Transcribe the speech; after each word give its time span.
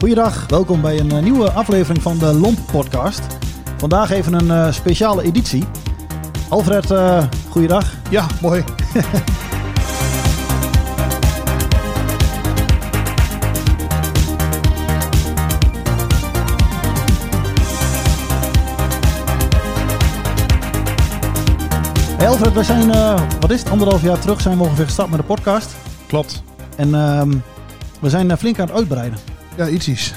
Goeiedag, 0.00 0.46
welkom 0.48 0.80
bij 0.80 1.00
een 1.00 1.10
eh, 1.10 1.22
nieuwe 1.22 1.50
aflevering 1.50 2.02
van 2.02 2.18
de 2.18 2.34
Lomp 2.34 2.58
Podcast. 2.72 3.22
Vandaag 3.76 4.10
even 4.10 4.32
een 4.32 4.50
eh, 4.50 4.72
speciale 4.72 5.22
editie. 5.22 5.64
Alfred, 6.48 6.90
eh 6.90 7.24
goeiedag. 7.48 7.94
Ja, 8.10 8.26
mooi. 8.40 8.64
Hey 22.16 22.28
Alfred, 22.28 22.52
we 22.52 22.62
zijn, 22.62 22.86
wat 23.40 23.50
is 23.50 23.60
het, 23.60 23.70
anderhalf 23.70 24.02
jaar 24.02 24.18
terug 24.18 24.40
zijn 24.40 24.56
we 24.58 24.62
ongeveer 24.62 24.84
gestart 24.84 25.10
met 25.10 25.18
de 25.18 25.24
podcast. 25.24 25.74
Klopt. 26.06 26.42
En 26.76 26.94
ehm, 26.94 27.30
we 28.00 28.08
zijn 28.08 28.38
flink 28.38 28.58
aan 28.58 28.66
het 28.66 28.76
uitbreiden. 28.76 29.29
Ja, 29.60 29.68
ietsjes. 29.68 30.12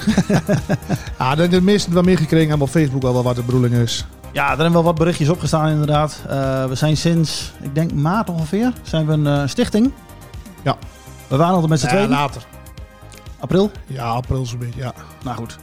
ah, 1.16 1.36
de, 1.36 1.48
de 1.48 1.60
meesten 1.60 1.92
wel 1.92 2.02
meegekregen 2.02 2.48
hebben 2.48 2.66
op 2.66 2.72
Facebook 2.72 3.04
al 3.04 3.12
wel 3.12 3.22
wat 3.22 3.36
de 3.36 3.42
bedoeling 3.42 3.74
is. 3.74 4.06
Ja, 4.32 4.42
er 4.44 4.48
hebben 4.48 4.72
wel 4.72 4.82
wat 4.82 4.94
berichtjes 4.94 5.28
opgestaan 5.28 5.68
inderdaad. 5.68 6.22
Eh, 6.28 6.64
we 6.66 6.74
zijn 6.74 6.96
sinds, 6.96 7.52
ik 7.62 7.74
denk 7.74 7.92
maart 7.92 8.30
ongeveer, 8.30 8.72
zijn 8.82 9.06
we 9.06 9.12
een 9.12 9.26
eh, 9.26 9.42
stichting. 9.46 9.92
Ja. 10.62 10.76
We 11.28 11.36
waren 11.36 11.52
altijd 11.52 11.70
met 11.70 11.80
z'n 11.80 11.86
Ja, 11.86 11.92
tweeën. 11.92 12.08
later. 12.08 12.46
April? 13.38 13.70
Ja, 13.86 14.04
april 14.04 14.46
zo'n 14.46 14.58
beetje, 14.58 14.80
ja. 14.80 14.92
Nou 15.24 15.36
goed. 15.36 15.58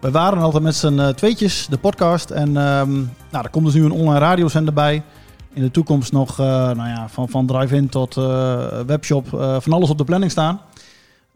We 0.00 0.10
waren 0.10 0.38
altijd 0.38 0.62
met 0.62 0.74
z'n 0.74 0.98
eh, 0.98 1.08
tweetjes, 1.08 1.66
de 1.70 1.78
podcast. 1.78 2.30
En 2.30 2.48
ehm, 2.56 2.92
nou, 3.30 3.44
er 3.44 3.50
komt 3.50 3.64
dus 3.64 3.74
nu 3.74 3.84
een 3.84 3.90
online 3.92 4.18
radiozender 4.18 4.74
bij. 4.74 5.02
In 5.52 5.62
de 5.62 5.70
toekomst 5.70 6.12
nog 6.12 6.38
eh, 6.40 6.46
nou 6.46 6.88
ja, 6.88 7.08
van, 7.08 7.28
van 7.28 7.46
drive-in 7.46 7.88
tot 7.88 8.16
eh, 8.16 8.80
webshop, 8.86 9.34
eh, 9.34 9.56
van 9.60 9.72
alles 9.72 9.90
op 9.90 9.98
de 9.98 10.04
planning 10.04 10.30
staan. 10.30 10.60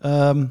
Ehm, 0.01 0.45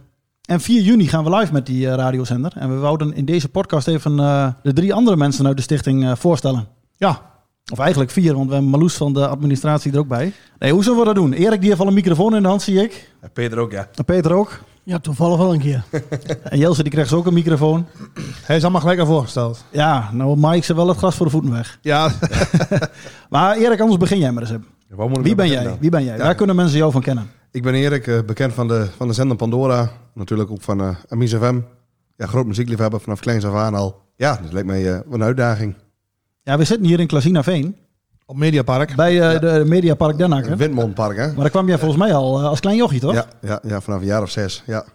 en 0.51 0.61
4 0.61 0.81
juni 0.81 1.07
gaan 1.07 1.23
we 1.23 1.35
live 1.35 1.53
met 1.53 1.65
die 1.65 1.87
eh, 1.87 1.95
radiozender. 1.95 2.51
En 2.55 2.69
we 2.69 2.75
wouden 2.75 3.13
in 3.13 3.25
deze 3.25 3.49
podcast 3.49 3.87
even 3.87 4.19
eh, 4.19 4.47
de 4.63 4.73
drie 4.73 4.93
andere 4.93 5.17
mensen 5.17 5.47
uit 5.47 5.57
de 5.57 5.63
stichting 5.63 6.03
eh, 6.03 6.15
voorstellen. 6.15 6.67
Ja, 6.97 7.21
Of 7.71 7.79
eigenlijk 7.79 8.11
vier, 8.11 8.33
want 8.33 8.47
we 8.47 8.53
hebben 8.53 8.71
Marloes 8.71 8.93
van 8.93 9.13
de 9.13 9.27
administratie 9.27 9.91
er 9.91 9.99
ook 9.99 10.07
bij. 10.07 10.33
Nee, 10.59 10.71
hoe 10.71 10.83
zullen 10.83 10.99
we 10.99 11.05
dat 11.05 11.15
doen? 11.15 11.33
Erik 11.33 11.59
die 11.59 11.69
heeft 11.69 11.81
al 11.81 11.87
een 11.87 11.93
microfoon 11.93 12.35
in 12.35 12.41
de 12.41 12.47
hand, 12.47 12.61
zie 12.61 12.83
ik. 12.83 13.11
Ja, 13.21 13.27
Peter 13.33 13.57
ook, 13.57 13.71
ja. 13.71 13.87
En 13.95 14.05
Peter 14.05 14.33
ook. 14.33 14.59
Ja, 14.83 14.99
toevallig 14.99 15.37
wel 15.37 15.53
een 15.53 15.59
keer. 15.59 15.83
En 16.43 16.57
Jelze 16.57 16.83
die 16.83 16.91
krijgt 16.91 17.13
ook 17.13 17.25
een 17.25 17.33
microfoon. 17.33 17.85
hij 18.45 18.55
is 18.55 18.61
allemaal 18.61 18.81
gelijk 18.81 18.99
al 18.99 19.05
voorgesteld. 19.05 19.65
Ja, 19.71 20.09
nou 20.13 20.37
Mike 20.37 20.65
ze 20.65 20.75
wel 20.75 20.87
het 20.87 20.97
gras 20.97 21.15
voor 21.15 21.25
de 21.25 21.31
voeten 21.31 21.51
weg. 21.51 21.77
Ja, 21.81 22.11
Maar 23.29 23.57
Erik, 23.57 23.79
anders 23.79 23.99
begin 23.99 24.19
jij 24.19 24.31
maar 24.31 24.43
eens. 24.43 24.59
Wie 25.21 25.35
ben 25.35 25.47
jij? 25.47 25.77
Wie 25.79 25.89
ben 25.89 26.03
jij? 26.03 26.17
Waar 26.17 26.35
kunnen 26.35 26.55
mensen 26.55 26.77
jou 26.77 26.91
van 26.91 27.01
kennen? 27.01 27.29
Ik 27.51 27.63
ben 27.63 27.73
Erik, 27.73 28.07
eh, 28.07 28.19
bekend 28.25 28.53
van 28.53 28.67
de, 28.67 28.87
van 28.97 29.07
de 29.07 29.13
zender 29.13 29.37
Pandora. 29.37 29.91
Natuurlijk 30.13 30.51
ook 30.51 30.61
van 30.61 30.81
uh, 30.81 30.89
Amis 31.09 31.33
FM. 31.35 31.59
Ja, 32.17 32.25
groot 32.27 32.45
muziekliefhebber 32.45 32.99
vanaf 33.01 33.19
kleins 33.19 33.45
af 33.45 33.53
aan 33.53 33.75
al. 33.75 34.01
Ja, 34.15 34.39
dat 34.43 34.53
lijkt 34.53 34.67
mij 34.67 34.79
eh, 34.87 34.91
wel 34.93 35.03
een 35.13 35.23
uitdaging. 35.23 35.75
Ja, 36.43 36.57
we 36.57 36.63
zitten 36.63 36.87
hier 36.87 36.99
in 36.99 37.07
Klasinaveen. 37.07 37.75
op 38.25 38.37
Mediapark. 38.37 38.95
Bij 38.95 39.11
eh, 39.21 39.31
Ja. 39.33 39.39
de 39.39 39.63
Mediapark 39.65 40.17
Den 40.17 40.31
Haag. 40.31 40.47
Windmondpark, 40.47 41.17
hè? 41.17 41.25
Maar 41.27 41.35
daar 41.35 41.49
kwam 41.49 41.67
jij 41.67 41.77
volgens 41.77 41.99
mij 41.99 42.13
al 42.13 42.39
eh, 42.39 42.45
als 42.45 42.59
klein 42.59 42.77
jochie, 42.77 42.99
toch? 42.99 43.13
Ja, 43.13 43.25
ja, 43.41 43.59
ja, 43.67 43.81
vanaf 43.81 43.99
een 43.99 44.05
jaar 44.05 44.21
of 44.21 44.29
zes. 44.29 44.63
Ja. 44.65 44.85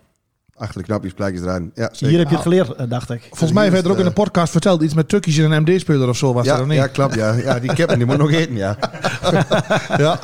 Achter 0.58 0.80
de 0.80 0.86
knapjes, 0.86 1.12
plekjes 1.12 1.42
erin. 1.42 1.70
Ja, 1.74 1.88
zeker. 1.92 2.08
Hier 2.08 2.18
heb 2.18 2.28
je 2.28 2.34
het 2.34 2.42
geleerd, 2.42 2.74
eh, 2.74 2.88
dacht 2.88 3.10
ik. 3.10 3.26
Volgens 3.28 3.52
mij 3.52 3.70
werd 3.70 3.84
er 3.84 3.90
ook 3.90 3.98
in 3.98 4.04
de 4.04 4.12
podcast 4.12 4.52
verteld 4.52 4.82
iets 4.82 4.94
met 4.94 5.08
tukkies 5.08 5.38
en 5.38 5.50
een 5.50 5.62
MD-speler 5.62 6.08
of 6.08 6.16
zo 6.16 6.32
was 6.32 6.46
ja, 6.46 6.58
er 6.58 6.66
niet. 6.66 6.76
ja, 6.76 6.86
klopt. 6.86 7.14
Ja. 7.14 7.32
ja, 7.32 7.58
die 7.58 7.74
kippen 7.74 7.96
die 7.96 8.06
moet 8.06 8.16
nog 8.16 8.32
eten, 8.32 8.56
ja. 8.56 8.76
Ja. 9.96 10.18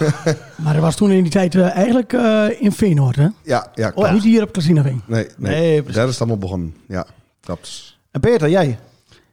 Maar 0.56 0.72
dat 0.72 0.82
was 0.82 0.97
toen 0.97 1.10
in 1.10 1.22
die 1.22 1.32
tijd 1.32 1.54
eh, 1.54 1.76
eigenlijk 1.76 2.12
eh, 2.12 2.44
in 2.59 2.72
Veenoord, 2.72 3.16
hè? 3.16 3.28
Ja, 3.43 3.66
ja, 3.75 3.91
klopt. 3.91 4.09
Oh. 4.09 4.15
Niet 4.15 4.22
hier 4.22 4.43
op 4.43 4.53
Casinaveen. 4.53 5.03
Nee, 5.06 5.26
nee. 5.37 5.60
Nee, 5.60 5.76
precies. 5.76 5.94
Daar 5.94 6.04
is 6.04 6.10
het 6.10 6.20
allemaal 6.20 6.38
begonnen. 6.38 6.75
Ja, 6.88 7.06
klopt. 7.41 7.97
En 8.10 8.20
Peter, 8.20 8.49
jij? 8.49 8.78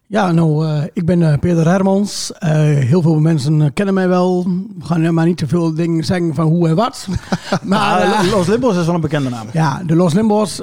Ja, 0.09 0.31
nou, 0.31 0.67
eh, 0.67 0.83
ik 0.93 1.05
ben 1.05 1.31
eh, 1.31 1.39
Peter 1.39 1.67
Hermans. 1.67 2.31
Eh, 2.33 2.51
heel 2.61 3.01
veel 3.01 3.19
mensen 3.19 3.73
kennen 3.73 3.93
mij 3.93 4.07
wel. 4.07 4.43
We 4.77 4.85
gaan 4.85 5.13
maar 5.13 5.25
niet 5.25 5.37
te 5.37 5.47
veel 5.47 5.73
dingen 5.73 6.03
zeggen 6.03 6.35
van 6.35 6.45
hoe 6.47 6.67
en 6.67 6.75
wat. 6.75 7.07
maar 7.63 8.01
Ah, 8.03 8.31
Los 8.31 8.47
Limbos 8.47 8.77
is 8.77 8.85
wel 8.85 8.95
een 8.95 9.01
bekende 9.01 9.29
naam. 9.29 9.47
ja, 9.53 9.81
de 9.85 9.95
Los 9.95 10.13
Limbos. 10.13 10.61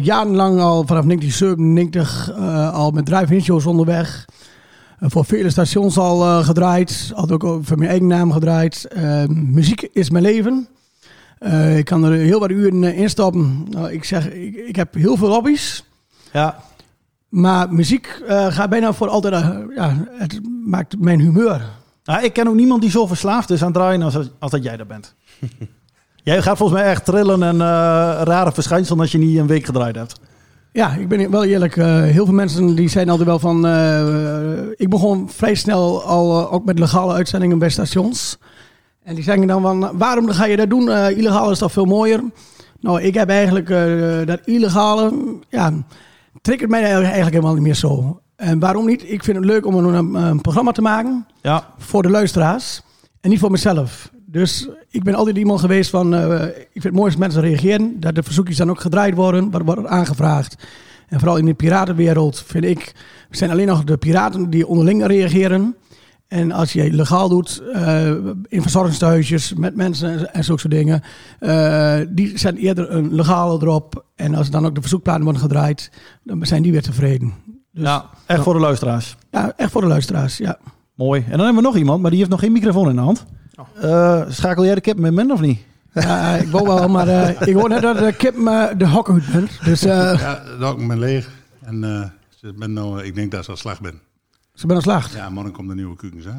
jarenlang 0.00 0.60
al, 0.60 0.86
vanaf 0.86 1.04
1997, 1.04 2.30
eh, 2.36 2.72
al 2.74 2.90
met 2.90 3.06
drive-in 3.06 3.42
shows 3.42 3.66
onderweg. 3.66 4.24
Voor 5.00 5.24
vele 5.24 5.50
stations 5.50 5.98
al 5.98 6.42
gedraaid. 6.42 7.10
Had 7.14 7.32
ook 7.32 7.58
voor 7.62 7.78
mijn 7.78 7.90
eigen 7.90 8.06
naam 8.06 8.32
gedraaid. 8.32 8.88
Muziek 9.28 9.88
is 9.92 10.10
mijn 10.10 10.24
leven. 10.24 10.66
Ik 11.76 11.84
kan 11.84 12.04
er 12.04 12.12
heel 12.12 12.40
wat 12.40 12.50
uren 12.50 12.82
in 12.94 13.10
stoppen. 13.10 13.66
Nou, 13.70 13.92
ik 13.92 14.04
zeg, 14.04 14.30
ik, 14.32 14.54
ik 14.56 14.76
heb 14.76 14.94
heel 14.94 15.16
veel 15.16 15.28
hobby's. 15.32 15.84
Ja. 16.32 16.56
Maar 17.32 17.74
muziek 17.74 18.22
eh, 18.26 18.46
gaat 18.46 18.70
bijna 18.70 18.92
voor 18.92 19.08
altijd. 19.08 19.34
eh, 19.34 19.58
ja, 19.74 19.96
het 20.10 20.40
maakt 20.64 20.98
mijn 20.98 21.20
humeur. 21.20 21.62
Nou, 22.04 22.24
ik 22.24 22.32
ken 22.32 22.48
ook 22.48 22.54
niemand 22.54 22.80
die 22.80 22.90
zo 22.90 23.06
verslaafd 23.06 23.50
is 23.50 23.64
aan 23.64 23.72
draaien 23.72 24.02
als, 24.02 24.16
als 24.38 24.50
dat 24.50 24.62
jij 24.62 24.76
dat 24.76 24.88
bent. 24.88 25.14
jij 26.22 26.42
gaat 26.42 26.56
volgens 26.56 26.80
mij 26.80 26.90
echt 26.90 27.04
trillen 27.04 27.42
en 27.42 27.54
eh, 27.54 28.20
rare 28.24 28.52
verschijnselen 28.52 29.00
als 29.00 29.12
je 29.12 29.18
niet 29.18 29.38
een 29.38 29.46
week 29.46 29.64
gedraaid 29.64 29.96
hebt. 29.96 30.20
Ja, 30.72 30.94
ik 30.94 31.08
ben 31.08 31.30
wel 31.30 31.44
eerlijk. 31.44 31.74
heel 31.74 32.24
veel 32.24 32.34
mensen 32.34 32.74
die 32.74 32.88
zijn 32.88 33.08
altijd 33.08 33.28
wel 33.28 33.38
van. 33.38 33.66
ik 34.76 34.88
begon 34.88 35.30
vrij 35.30 35.54
snel 35.54 36.02
al 36.02 36.50
ook 36.50 36.64
met 36.64 36.78
legale 36.78 37.12
uitzendingen 37.12 37.58
bij 37.58 37.70
stations. 37.70 38.38
En 39.02 39.14
die 39.14 39.24
zeggen 39.24 39.46
dan 39.46 39.62
van, 39.62 39.98
waarom 39.98 40.28
ga 40.28 40.44
je 40.44 40.56
dat 40.56 40.70
doen? 40.70 40.90
Illegaal 40.90 41.50
is 41.50 41.58
toch 41.58 41.72
veel 41.72 41.84
mooier? 41.84 42.20
Nou, 42.80 43.02
ik 43.02 43.14
heb 43.14 43.28
eigenlijk 43.28 43.68
dat 44.26 44.40
illegale, 44.44 45.12
ja, 45.48 45.72
triggert 46.40 46.70
mij 46.70 46.82
eigenlijk 46.82 47.34
helemaal 47.34 47.54
niet 47.54 47.62
meer 47.62 47.74
zo. 47.74 48.20
En 48.36 48.58
waarom 48.58 48.86
niet? 48.86 49.10
Ik 49.10 49.24
vind 49.24 49.36
het 49.36 49.46
leuk 49.46 49.66
om 49.66 49.74
een, 49.74 50.14
een 50.14 50.40
programma 50.40 50.72
te 50.72 50.82
maken. 50.82 51.26
Ja. 51.42 51.74
voor 51.78 52.02
de 52.02 52.10
luisteraars 52.10 52.82
en 53.20 53.30
niet 53.30 53.38
voor 53.38 53.50
mezelf. 53.50 54.10
Dus 54.26 54.68
ik 54.90 55.02
ben 55.02 55.14
altijd 55.14 55.36
iemand 55.36 55.60
geweest 55.60 55.90
van, 55.90 56.14
eh, 56.14 56.42
ik 56.46 56.80
vind 56.80 56.84
het 56.84 56.92
mooi 56.92 57.06
als 57.06 57.16
mensen 57.16 57.40
reageren, 57.40 58.00
dat 58.00 58.14
de 58.14 58.22
verzoekjes 58.22 58.56
dan 58.56 58.70
ook 58.70 58.80
gedraaid 58.80 59.14
worden, 59.14 59.50
wat 59.50 59.62
wordt 59.64 59.86
aangevraagd. 59.86 60.56
En 61.08 61.18
vooral 61.18 61.36
in 61.36 61.44
de 61.44 61.54
piratenwereld 61.54 62.42
vind 62.46 62.64
ik, 62.64 62.92
zijn 63.30 63.50
alleen 63.50 63.66
nog 63.66 63.84
de 63.84 63.96
piraten 63.96 64.50
die 64.50 64.66
onderling 64.66 65.06
reageren. 65.06 65.76
En 66.32 66.52
als 66.52 66.72
je 66.72 66.92
legaal 66.92 67.28
doet, 67.28 67.62
eh, 67.72 68.08
in 68.48 68.62
verzorgingstehuisjes 68.62 69.54
met 69.54 69.76
mensen 69.76 70.34
en, 70.34 70.44
zulke 70.44 70.60
soort 70.60 70.72
dingen, 70.72 71.02
eh, 71.38 71.98
die 72.08 72.38
zijn 72.38 72.56
eerder 72.56 72.90
een 72.90 73.14
legale 73.14 73.58
erop. 73.62 74.04
En 74.16 74.34
als 74.34 74.50
dan 74.50 74.66
ook 74.66 74.74
de 74.74 74.80
verzoekplaten 74.80 75.24
worden 75.24 75.42
gedraaid, 75.42 75.90
dan 76.22 76.46
zijn 76.46 76.62
die 76.62 76.72
weer 76.72 76.82
tevreden. 76.82 77.32
Dus, 77.72 77.84
ja, 77.84 78.10
echt 78.26 78.42
voor 78.42 78.54
de 78.54 78.60
luisteraars. 78.60 79.16
ja, 79.30 79.52
echt 79.56 79.70
voor 79.70 79.80
de 79.80 79.86
luisteraars, 79.86 80.36
ja. 80.36 80.58
Mooi. 80.94 81.20
En 81.20 81.30
dan 81.30 81.40
hebben 81.40 81.62
we 81.62 81.68
nog 81.68 81.76
iemand, 81.76 82.00
maar 82.02 82.10
die 82.10 82.18
heeft 82.18 82.30
nog 82.30 82.40
geen 82.40 82.52
microfoon 82.52 82.88
in 82.88 82.96
de 82.96 83.02
hand. 83.02 83.24
Eh, 83.80 84.22
schakel 84.28 84.64
jij 84.64 84.74
de 84.74 84.80
kip 84.80 84.98
met 84.98 85.12
men 85.12 85.30
of 85.30 85.40
niet? 85.40 85.58
Ja, 85.92 86.36
ik 86.36 86.48
wil 86.48 86.66
wel, 86.66 86.88
maar 86.88 87.08
eh, 87.08 87.48
ik 87.48 87.54
hoor 87.54 87.68
net 87.68 87.82
dat 87.82 87.98
de 87.98 88.12
kip 88.12 88.34
de 88.78 88.88
hok 88.88 89.10
uit 89.10 89.32
bent. 89.32 89.64
Dus 89.64 89.84
eh, 89.84 90.18
Ja, 90.18 90.42
dat 90.58 90.78
ik 90.78 90.88
ben 90.88 90.98
leeg. 90.98 91.30
En 91.60 91.84
eh, 91.84 92.52
ben 92.54 92.72
nou, 92.72 93.02
ik 93.02 93.14
denk 93.14 93.30
dat 93.30 93.44
ze 93.44 93.50
al 93.50 93.56
slag 93.56 93.80
ben. 93.80 94.00
Ze 94.54 94.66
ben 94.66 94.76
al 94.76 94.82
slacht. 94.82 95.12
Ja, 95.12 95.30
morgen 95.30 95.52
komt 95.52 95.68
de 95.68 95.74
nieuwe 95.74 95.96
kukens, 95.96 96.24
hè? 96.24 96.32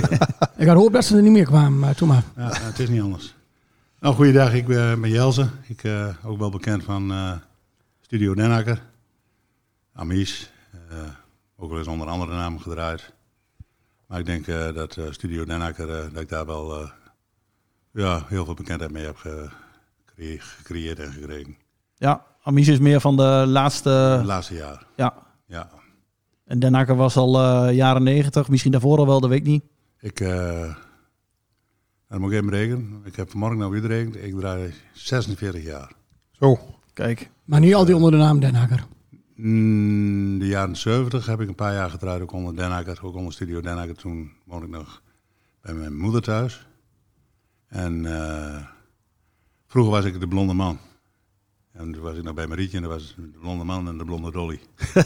Ik 0.62 0.66
had 0.66 0.76
hoop 0.76 0.92
dat 0.92 1.04
ze 1.04 1.16
er 1.16 1.22
niet 1.22 1.32
meer 1.32 1.44
kwamen, 1.44 1.78
maar 1.78 1.94
toen 1.94 2.08
maar. 2.08 2.22
Ja, 2.36 2.48
het 2.52 2.78
is 2.78 2.88
niet 2.88 3.00
anders. 3.02 3.34
Nou, 4.00 4.14
goeiedag. 4.14 4.52
Ik 4.54 4.66
ben, 4.66 5.00
ben 5.00 5.10
Jelze. 5.10 5.48
Ik 5.66 5.84
eh 5.84 6.08
ook 6.24 6.38
wel 6.38 6.50
bekend 6.50 6.84
van 6.84 7.10
eh, 7.12 7.32
Studio 8.00 8.34
Den 8.34 8.50
Hakker. 8.50 8.82
Amies. 9.94 10.50
eh, 10.90 10.98
ook 11.56 11.68
wel 11.70 11.78
eens 11.78 11.88
onder 11.88 12.06
andere 12.08 12.32
namen 12.32 12.60
gedraaid. 12.60 13.12
Maar 14.06 14.18
ik 14.18 14.26
denk 14.26 14.46
eh, 14.46 14.74
dat 14.74 14.96
eh, 14.96 15.04
Studio 15.10 15.44
Den 15.44 15.60
Hakker, 15.60 15.90
eh, 15.98 16.12
dat 16.12 16.22
ik 16.22 16.28
daar 16.28 16.46
wel 16.46 16.80
eh, 16.82 16.88
ja, 17.92 18.24
heel 18.28 18.44
veel 18.44 18.54
bekendheid 18.54 18.90
mee 18.92 19.04
heb 19.04 19.16
gecre- 19.16 20.38
gecreëerd 20.38 20.98
en 20.98 21.12
gekregen. 21.12 21.56
Ja, 21.96 22.24
Amies 22.42 22.68
is 22.68 22.78
meer 22.78 23.00
van 23.00 23.16
de 23.16 23.44
laatste... 23.46 24.20
Laatste 24.24 24.54
jaar. 24.54 24.86
Ja. 24.96 25.14
Ja. 25.46 25.70
En 26.46 26.58
Den 26.58 26.74
Hakker 26.74 26.96
was 26.96 27.16
al 27.16 27.40
eh, 27.40 27.74
jaren 27.74 28.02
negentig, 28.02 28.48
misschien 28.48 28.72
daarvoor 28.72 28.98
al 28.98 29.06
wel, 29.06 29.20
dat 29.20 29.30
weet 29.30 29.38
ik 29.38 29.46
niet. 29.46 29.64
Ik, 30.00 30.20
eh 30.20 30.74
dat 32.08 32.18
moet 32.18 32.32
ik 32.32 32.38
even 32.38 32.50
rekenen. 32.50 33.00
Ik 33.04 33.16
heb 33.16 33.30
vanmorgen 33.30 33.58
nou 33.58 33.70
weer 33.70 33.80
gerekend. 33.80 34.16
Ik 34.16 34.34
draai 34.34 34.74
46 34.92 35.62
jaar. 35.62 35.92
Zo. 36.30 36.58
Kijk. 36.92 37.30
Maar 37.44 37.60
niet 37.60 37.74
altijd 37.74 37.96
onder 37.96 38.10
de 38.10 38.16
naam 38.16 38.40
Den 38.40 38.54
Hakker. 38.54 38.86
In 39.36 40.38
de 40.38 40.46
jaren 40.46 40.76
70 40.76 41.26
heb 41.26 41.40
ik 41.40 41.48
een 41.48 41.54
paar 41.54 41.72
jaar 41.72 41.90
gedraaid, 41.90 42.22
ook 42.22 42.32
onder 42.32 42.56
Den 42.56 43.02
ook 43.02 43.14
onder 43.14 43.32
Studio 43.32 43.60
Den 43.60 43.76
Hakker. 43.76 43.96
Toen 43.96 44.32
woonde 44.44 44.66
ik 44.66 44.72
nog 44.72 45.02
bij 45.60 45.74
mijn 45.74 45.96
moeder 45.96 46.22
thuis. 46.22 46.66
En 47.68 48.06
eh, 48.06 48.66
vroeger 49.66 49.92
was 49.92 50.04
ik 50.04 50.20
de 50.20 50.28
blonde 50.28 50.52
man. 50.52 50.78
En 51.78 51.92
toen 51.92 52.02
was 52.02 52.16
ik 52.16 52.22
nog 52.22 52.34
bij 52.34 52.46
Marietje 52.46 52.76
en 52.76 52.82
dat 52.82 52.92
was 52.92 53.14
de 53.16 53.38
blonde 53.40 53.64
man 53.64 53.88
en 53.88 53.98
de 53.98 54.04
blonde 54.04 54.30
dolly. 54.30 54.60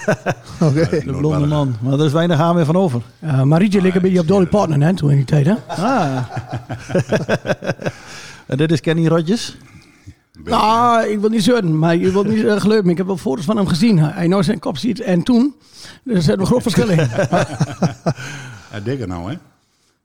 Oké. 0.61 0.89
De 1.05 1.15
blonde 1.17 1.47
man. 1.47 1.77
Maar 1.81 1.93
er 1.93 2.05
is 2.05 2.13
weinig 2.13 2.39
aan 2.39 2.55
meer 2.55 2.65
van 2.65 2.77
over. 2.77 3.03
Uh, 3.25 3.43
Marietje 3.43 3.81
leek 3.81 3.95
een 3.95 4.03
beetje 4.03 4.21
op 4.21 4.27
Dolly 4.29 4.47
Parton 4.47 4.81
hè, 4.81 4.95
toen 4.95 5.11
in 5.11 5.17
die 5.17 5.25
tijd. 5.25 5.47
Hè? 5.47 5.55
Ah. 5.67 6.27
en 8.47 8.57
dit 8.57 8.73
is 8.73 8.81
Kenny 8.81 9.07
Rodgers. 9.07 9.57
Nou, 10.45 11.07
ik 11.07 11.21
wil 11.21 11.29
niet 11.29 11.45
zeuren, 11.45 11.79
maar 11.79 11.97
je 11.97 12.13
wilt 12.13 12.29
niet 12.29 12.45
uh, 12.45 12.61
geloven. 12.61 12.91
Ik 12.91 12.97
heb 12.97 13.07
wel 13.07 13.17
foto's 13.17 13.45
van 13.45 13.57
hem 13.57 13.67
gezien. 13.67 13.99
Hij 13.99 14.27
nou 14.27 14.43
zijn 14.43 14.59
kop 14.59 14.77
ziet 14.77 15.01
en 15.01 15.23
toen. 15.23 15.55
Er 16.05 16.23
zit 16.23 16.39
een 16.39 16.47
groot 16.47 16.63
verschil 16.63 16.89
in. 16.89 17.09
Ja, 18.73 18.81
dikker 18.81 19.09
nou, 19.09 19.31
hè? 19.31 19.37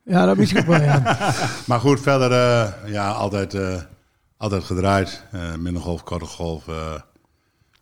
Ja, 0.03 0.25
dat 0.25 0.37
misschien 0.37 0.59
ook 0.59 0.65
wel, 0.65 0.81
ja. 0.81 1.17
Maar 1.65 1.79
goed, 1.79 2.01
verder 2.01 2.31
eh, 2.31 2.91
ja, 2.91 3.11
altijd, 3.11 3.53
eh, 3.53 3.75
altijd 4.37 4.63
gedraaid. 4.63 5.23
Eh 5.31 5.55
middengolf, 5.55 6.03
korte 6.03 6.25
golf. 6.25 6.67
eh, 6.67 7.01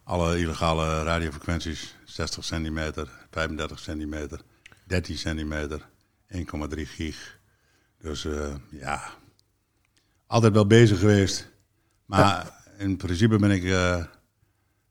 alle 0.04 0.40
illegale 0.40 1.04
radiofrequenties. 1.04 1.96
60 2.06 2.44
centimeter, 2.44 3.08
35 3.32 3.80
centimeter, 3.80 4.42
13 4.88 5.18
centimeter, 5.18 5.90
1,3 6.28 6.86
gig. 6.86 7.40
Dus 7.98 8.26
eh, 8.26 8.56
ja, 8.70 9.10
altijd 10.28 10.54
wel 10.54 10.68
bezig 10.68 11.00
geweest. 11.00 11.52
Maar 12.06 12.62
in 12.78 12.98
principe 12.98 13.38
ben 13.38 13.52
ik 13.52 13.64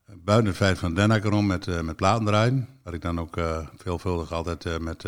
buiten 0.06 0.47
het 0.47 0.56
feit 0.56 0.79
van 0.79 0.94
Den 0.94 1.32
om 1.32 1.47
met, 1.47 1.67
eh, 1.67 1.81
met 1.81 1.97
platen 1.97 2.25
draaien. 2.25 2.69
Wat 2.82 2.94
ik 2.94 3.00
dan 3.03 3.20
ook 3.20 3.41
veelvuldig 3.76 4.32
altijd 4.32 4.81
met, 4.81 5.05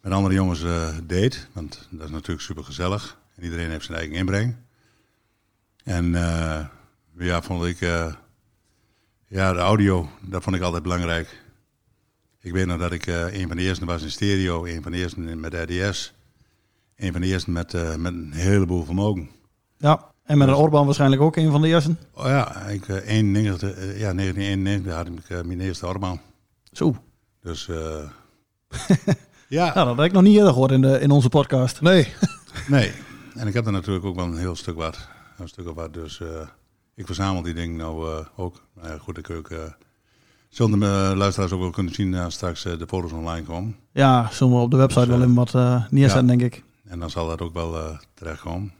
met 0.00 0.12
andere 0.12 0.34
jongens 0.34 0.64
deed. 1.06 1.48
Want 1.52 1.88
dat 1.90 2.06
is 2.06 2.12
natuurlijk 2.12 2.40
super 2.40 2.64
gezellig. 2.64 3.18
En 3.34 3.44
iedereen 3.44 3.70
heeft 3.70 3.84
zijn 3.84 3.98
eigen 3.98 4.16
inbreng. 4.16 4.56
En 5.84 6.14
eh, 6.14 6.66
ja, 7.18 7.42
vond 7.42 7.64
ik... 7.64 7.80
eh, 7.80 8.12
ja, 9.26 9.52
de 9.52 9.58
audio, 9.58 10.08
dat 10.20 10.42
vond 10.42 10.56
ik 10.56 10.62
altijd 10.62 10.82
belangrijk. 10.82 11.42
Ik 12.40 12.52
weet 12.52 12.66
nog 12.66 12.78
dat 12.78 12.92
ik 12.92 13.06
eh, 13.06 13.40
een 13.40 13.48
van 13.48 13.56
de 13.56 13.62
eerste 13.62 13.84
was 13.84 14.02
in 14.02 14.10
stereo, 14.10 14.64
een 14.64 14.82
van 14.82 14.92
de 14.92 14.98
eerste 14.98 15.20
met 15.20 15.54
RDS, 15.54 16.14
een 16.96 17.12
van 17.12 17.20
de 17.20 17.26
eerste 17.26 17.50
met, 17.50 17.98
met 17.98 18.12
een 18.12 18.32
heleboel 18.32 18.84
vermogen. 18.84 19.30
Ja. 19.78 20.12
En 20.24 20.38
met 20.38 20.48
een 20.48 20.54
Orban 20.54 20.84
waarschijnlijk 20.84 21.22
ook 21.22 21.36
een 21.36 21.50
van 21.50 21.62
de 21.62 21.68
eerste. 21.68 21.94
Oh 22.14 22.24
ja, 22.24 22.56
ik, 22.66 22.88
eh, 22.88 23.08
91, 23.08 23.74
eh, 23.74 24.00
ja, 24.00 24.12
1991 24.12 24.92
had 24.92 25.06
ik 25.06 25.46
mijn 25.46 25.60
eerste 25.60 25.86
Orban. 25.86 26.20
Zo. 26.72 26.96
Dus 27.40 27.68
eh, 27.68 28.08
ja, 29.48 29.74
Nou, 29.74 29.86
dat 29.86 29.96
heb 29.96 30.06
ik 30.06 30.12
nog 30.12 30.22
niet 30.22 30.36
eerder 30.36 30.52
gehoord 30.52 30.70
in, 30.70 30.80
de, 30.80 31.00
in 31.00 31.10
onze 31.10 31.28
podcast. 31.28 31.80
Nee. 31.80 32.08
nee. 32.68 32.92
En 33.34 33.46
ik 33.46 33.54
heb 33.54 33.66
er 33.66 33.72
natuurlijk 33.72 34.04
ook 34.04 34.14
wel 34.16 34.24
een 34.24 34.38
heel 34.38 34.56
stuk 34.56 34.76
wat. 34.76 35.08
Een 35.42 35.48
stuk 35.48 35.68
of 35.68 35.74
wat, 35.74 35.94
dus 35.94 36.20
eh, 36.20 36.28
ik 36.94 37.06
verzamel 37.06 37.42
die 37.42 37.54
dingen 37.54 37.76
nou 37.76 38.10
eh, 38.10 38.26
ook. 38.36 38.62
Nou 38.74 38.88
ja, 38.88 38.98
goed, 38.98 39.18
ik 39.18 39.30
ook... 39.30 39.50
eh 39.50 39.58
zullen 40.48 40.80
de 40.80 41.12
luisteraars 41.16 41.52
ook 41.52 41.60
wel 41.60 41.70
kunnen 41.70 41.94
zien 41.94 42.14
als 42.14 42.34
straks 42.34 42.62
de 42.62 42.84
foto's 42.88 43.12
online 43.12 43.46
komen. 43.46 43.76
Ja, 43.92 44.28
zullen 44.32 44.54
we 44.54 44.60
op 44.60 44.70
de 44.70 44.76
website 44.76 45.06
Dus, 45.06 45.08
wel 45.16 45.22
in 45.22 45.34
wat 45.34 45.52
neerzetten, 45.90 46.26
denk 46.26 46.42
ik. 46.42 46.62
En 46.88 46.98
dan 46.98 47.10
zal 47.10 47.28
dat 47.28 47.40
ook 47.40 47.52
wel 47.54 47.98
terechtkomen. 48.14 48.72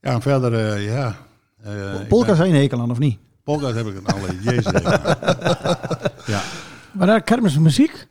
Ja, 0.00 0.12
en 0.12 0.22
verder, 0.22 0.80
ja. 0.80 1.16
eh, 1.62 2.00
ik 2.00 2.08
Polka 2.08 2.26
ben- 2.26 2.36
zijn 2.36 2.54
hekel 2.54 2.80
aan, 2.80 2.90
of 2.90 2.98
niet? 2.98 3.18
Polka's 3.44 3.74
heb 3.74 3.86
ik 3.86 3.96
een 3.96 4.06
alle 4.06 4.40
jezus. 4.40 4.82
ja. 6.26 6.42
Maar 6.92 7.06
daar 7.06 7.22
kermismuziek. 7.22 8.06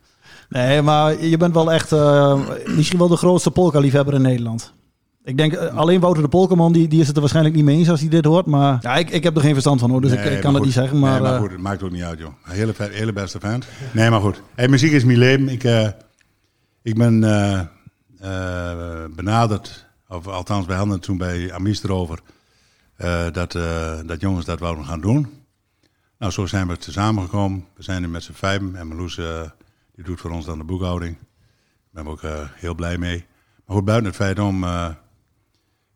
Nee, 0.48 0.82
maar 0.82 1.24
je 1.24 1.36
bent 1.36 1.54
wel 1.54 1.72
echt 1.72 1.90
misschien 2.76 2.98
wel 2.98 3.08
de 3.08 3.16
grootste 3.16 3.50
polka-liefhebber 3.50 4.14
in 4.14 4.22
Nederland. 4.22 4.72
Ik 5.28 5.36
denk, 5.36 5.52
eh, 5.52 5.76
alleen 5.76 6.00
Wouter 6.00 6.22
de 6.22 6.28
Polkaman, 6.28 6.72
die, 6.72 6.88
die 6.88 7.00
is 7.00 7.06
het 7.06 7.14
er 7.14 7.20
waarschijnlijk 7.20 7.56
niet 7.56 7.64
mee 7.64 7.76
eens 7.76 7.90
als 7.90 8.00
hij 8.00 8.08
dit 8.08 8.24
hoort. 8.24 8.46
Maar 8.46 8.78
ja, 8.80 8.96
ik, 8.96 9.10
ik 9.10 9.22
heb 9.22 9.36
er 9.36 9.42
geen 9.42 9.52
verstand 9.52 9.80
van 9.80 9.90
hoor, 9.90 10.00
dus 10.00 10.12
ik, 10.12 10.18
Nee, 10.24 10.34
ik 10.34 10.40
kan 10.40 10.54
het 10.54 10.64
niet 10.64 10.72
zeggen. 10.72 10.98
Maar, 10.98 11.12
nee, 11.12 11.20
maar 11.20 11.34
eh, 11.34 11.40
goed, 11.40 11.50
het 11.50 11.60
maakt 11.60 11.82
ook 11.82 11.90
niet 11.90 12.02
uit, 12.02 12.18
joh. 12.18 12.32
Een 12.44 12.52
hele, 12.52 12.74
hele 12.78 13.12
beste 13.12 13.40
vent. 13.40 13.66
Nee, 13.92 14.10
maar 14.10 14.20
goed. 14.20 14.42
Hey, 14.54 14.68
muziek 14.68 14.92
is 14.92 15.04
mijn 15.04 15.18
leven. 15.18 15.48
Ik, 15.48 15.64
eh, 15.64 15.88
ik 16.82 16.94
ben 16.94 17.24
eh, 17.24 17.60
eh, 18.20 19.04
benaderd, 19.10 19.86
of 20.08 20.26
althans, 20.26 20.66
wij 20.66 20.76
hadden 20.76 20.94
het 20.94 21.02
toen 21.02 21.18
bij 21.18 21.52
Amis 21.52 21.82
erover, 21.82 22.18
eh, 22.96 23.26
dat, 23.32 23.54
eh, 23.54 23.92
dat 24.06 24.20
jongens 24.20 24.44
dat 24.44 24.58
wouden 24.60 24.84
gaan 24.84 25.00
doen. 25.00 25.26
Nou, 26.18 26.32
zo 26.32 26.46
zijn 26.46 26.68
we 26.68 26.76
samengekomen. 26.78 27.64
We 27.76 27.82
zijn 27.82 28.02
er 28.02 28.08
met 28.08 28.22
z'n 28.22 28.32
vijven. 28.32 28.76
En 28.76 28.86
Marloes, 28.86 29.18
eh, 29.18 29.40
die 29.94 30.04
doet 30.04 30.20
voor 30.20 30.30
ons 30.30 30.44
dan 30.46 30.58
de 30.58 30.64
boekhouding. 30.64 31.16
Daar 31.92 32.04
ben 32.04 32.12
ik 32.12 32.18
ook 32.18 32.22
eh, 32.22 32.48
heel 32.54 32.74
blij 32.74 32.98
mee. 32.98 33.24
Maar 33.66 33.76
goed, 33.76 33.84
buiten 33.84 34.06
het 34.06 34.16
feit 34.16 34.38
om... 34.38 34.64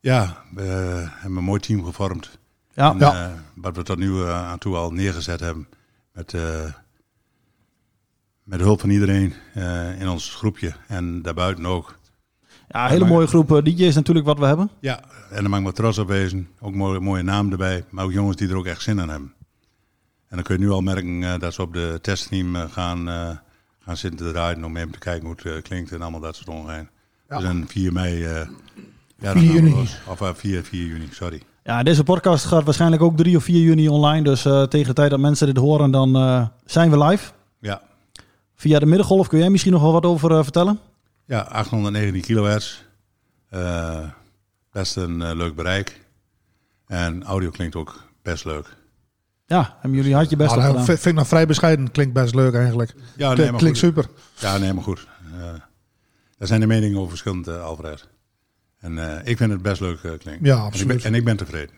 ja, 0.02 0.43
we 0.54 0.62
hebben 0.62 1.38
een 1.38 1.44
mooi 1.44 1.60
team 1.60 1.84
gevormd. 1.84 2.38
ja, 2.75 2.90
En, 2.90 2.99
Ja. 2.99 3.25
eh, 3.26 3.32
wat 3.54 3.76
we 3.76 3.82
tot 3.82 3.99
nu 3.99 4.20
eh, 4.22 4.46
aan 4.50 4.58
toe 4.58 4.76
al 4.76 4.90
neergezet 4.93 5.40
hebben. 5.40 5.69
Met, 6.12 6.34
eh, 6.34 6.72
met 8.43 8.58
de 8.58 8.64
hulp 8.64 8.81
van 8.81 8.90
iedereen 8.90 9.34
eh, 9.54 10.00
in 10.00 10.08
ons 10.08 10.34
groepje. 10.34 10.72
En 10.88 11.22
daarbuiten 11.22 11.66
ook. 11.66 11.99
ja, 12.69 12.84
een 12.84 12.90
hele 12.90 13.04
mooie 13.06 13.26
groep 13.26 13.60
DJ's 13.64 13.94
natuurlijk 13.94 14.26
wat 14.26 14.38
we 14.38 14.44
hebben. 14.46 14.70
Ja, 14.81 15.00
en 15.31 15.40
daar 15.40 15.49
mag 15.49 15.58
ik 15.58 15.64
wel 15.64 15.72
trots 15.75 15.99
op 15.99 16.08
wezen. 16.08 16.49
Ook 16.60 16.75
mooie, 16.75 17.00
mooie 17.00 17.22
naam 17.22 17.50
erbij. 17.50 17.84
Maar 17.90 18.04
ook 18.04 18.12
jongens 18.12 18.37
die 18.37 18.49
er 18.49 18.56
ook 18.56 18.66
echt 18.66 18.82
zin 18.82 18.99
in 18.99 19.08
hebben. 19.08 19.34
En 20.28 20.37
dan 20.38 20.43
kun 20.43 20.54
je 20.58 20.64
nu 20.64 20.70
al 20.70 20.81
merken 20.81 21.40
dat 21.40 21.54
ze 21.54 21.62
op 21.62 21.72
de 21.72 21.99
testteam 22.02 22.54
gaan, 22.54 23.08
eh, 23.08 23.31
gaan 23.81 23.96
zitten 23.96 24.26
te 24.26 24.32
draaien. 24.32 24.64
Om 24.64 24.76
even 24.76 24.90
te 24.93 24.99
kijken 24.99 25.26
hoe 25.26 25.37
het 25.52 25.62
klinkt 25.62 25.93
en 25.93 26.02
allemaal 26.02 26.20
dat 26.20 26.37
soort 26.37 26.49
ongein. 26.49 26.90
Ja. 27.28 27.37
Dus 27.37 27.44
dan 27.46 27.64
4 27.69 27.93
mei. 27.93 28.46
Ja, 29.23 29.33
4 29.33 29.35
dan 29.35 29.43
gaan 29.55 29.65
we 29.65 29.71
juni. 29.71 29.89
Of 30.07 30.21
eh, 30.21 30.31
4, 30.35 30.63
4 30.63 30.87
juni, 30.87 31.09
sorry. 31.11 31.43
Ja, 31.65 31.83
deze 31.83 32.05
podcast 32.05 32.45
gaat 32.45 32.65
waarschijnlijk 32.65 33.03
ook 33.03 33.17
3 33.17 33.37
of 33.37 33.45
4 33.45 33.61
juni 33.61 33.89
online. 33.89 34.23
Dus 34.25 34.45
eh, 34.45 34.63
tegen 34.63 34.87
de 34.89 34.93
tijd 34.95 35.11
dat 35.11 35.21
mensen 35.21 35.47
dit 35.47 35.57
horen, 35.57 35.91
dan 35.91 36.17
eh, 36.17 36.47
zijn 36.65 36.91
we 36.91 37.05
live. 37.05 37.33
Ja, 37.61 37.81
Via 38.55 38.79
de 38.79 38.87
middengolf 38.87 39.29
kun 39.29 39.39
jij 39.39 39.51
misschien 39.51 39.73
nog 39.73 39.83
wel 39.83 39.93
wat 39.93 40.05
over 40.07 40.43
vertellen? 40.45 40.79
Ja, 41.27 41.41
819 41.41 42.21
kilohertz. 42.23 42.83
Eh, 43.49 43.99
best 44.73 44.97
een 44.97 45.37
leuk 45.37 45.55
bereik. 45.55 46.01
En 46.87 47.23
audio 47.25 47.51
klinkt 47.51 47.77
ook 47.77 48.03
best 48.23 48.45
leuk. 48.45 48.77
Ja, 49.47 49.77
hebben 49.81 49.99
jullie 49.99 50.15
hard 50.15 50.31
je 50.31 50.37
best 50.37 50.51
Nou, 50.55 50.63
gedaan. 50.63 50.85
vind 50.85 50.99
vind 51.01 51.07
ik 51.14 51.21
nog 51.21 51.29
vrij 51.29 51.47
bescheiden. 51.47 51.91
Klinkt 51.91 52.12
best 52.12 52.35
leuk 52.35 52.55
eigenlijk. 52.55 52.95
Ja, 53.17 53.26
nee, 53.26 53.35
Klink- 53.35 53.50
maar 53.50 53.61
Klinkt 53.61 53.79
goed. 53.79 53.88
super. 53.88 54.09
Ja, 54.38 54.59
nee, 54.59 54.73
maar 54.73 54.83
goed. 54.85 55.07
Eh, 55.33 55.41
daar 56.38 56.49
zijn 56.49 56.61
de 56.61 56.67
meningen 56.67 56.97
over 56.99 57.09
verschillend, 57.09 57.49
Alfred. 57.49 58.09
En 58.83 58.99
eh, 58.99 59.31
ik 59.31 59.37
vind 59.37 59.51
het 59.51 59.62
best 59.62 59.81
leuk 59.81 59.99
eh, 60.03 60.11
klinken. 60.19 60.47
Ja, 60.47 60.57
En 60.57 60.57
ik, 60.57 60.62
ben, 60.62 60.67
absoluut. 60.67 61.05
en 61.05 61.15
ik 61.15 61.25
ben 61.25 61.37
tevreden. 61.37 61.75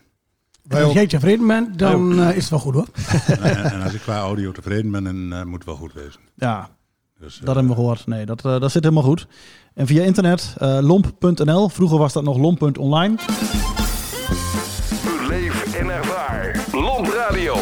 En 0.67 0.83
als 0.83 0.93
jij 0.93 1.07
tevreden 1.07 1.47
bent, 1.47 1.79
dan 1.79 2.19
eh, 2.21 2.29
is 2.35 2.41
het 2.41 2.49
wel 2.49 2.59
goed 2.59 2.73
hoor. 2.73 2.87
en, 3.27 3.41
en- 3.41 3.71
en 3.71 3.81
als 3.81 3.93
ik 3.93 4.01
qua 4.01 4.17
audio 4.19 4.51
tevreden 4.51 4.91
ben, 4.91 5.03
dan 5.03 5.33
eh, 5.33 5.43
moet 5.43 5.55
het 5.57 5.65
wel 5.65 5.75
goed 5.75 5.93
wezen. 5.93 6.19
Ja, 6.35 6.69
Dus, 7.19 7.37
dat 7.43 7.55
hebben 7.55 7.67
we 7.73 7.77
gehoord. 7.79 8.07
Nee, 8.07 8.25
dat, 8.25 8.41
dat 8.41 8.71
zit 8.71 8.83
helemaal 8.83 9.03
goed. 9.03 9.27
En 9.73 9.87
via 9.87 10.03
internet, 10.03 10.55
eh, 10.57 10.77
lomp.nl. 10.81 11.69
Vroeger 11.69 11.97
was 11.97 12.13
dat 12.13 12.23
nog 12.23 12.37
lomp.online. 12.37 13.15
Beleef 15.21 15.75
en 15.75 15.89
ervaar. 15.89 16.65
Lomp 16.71 17.07
Radio. 17.07 17.55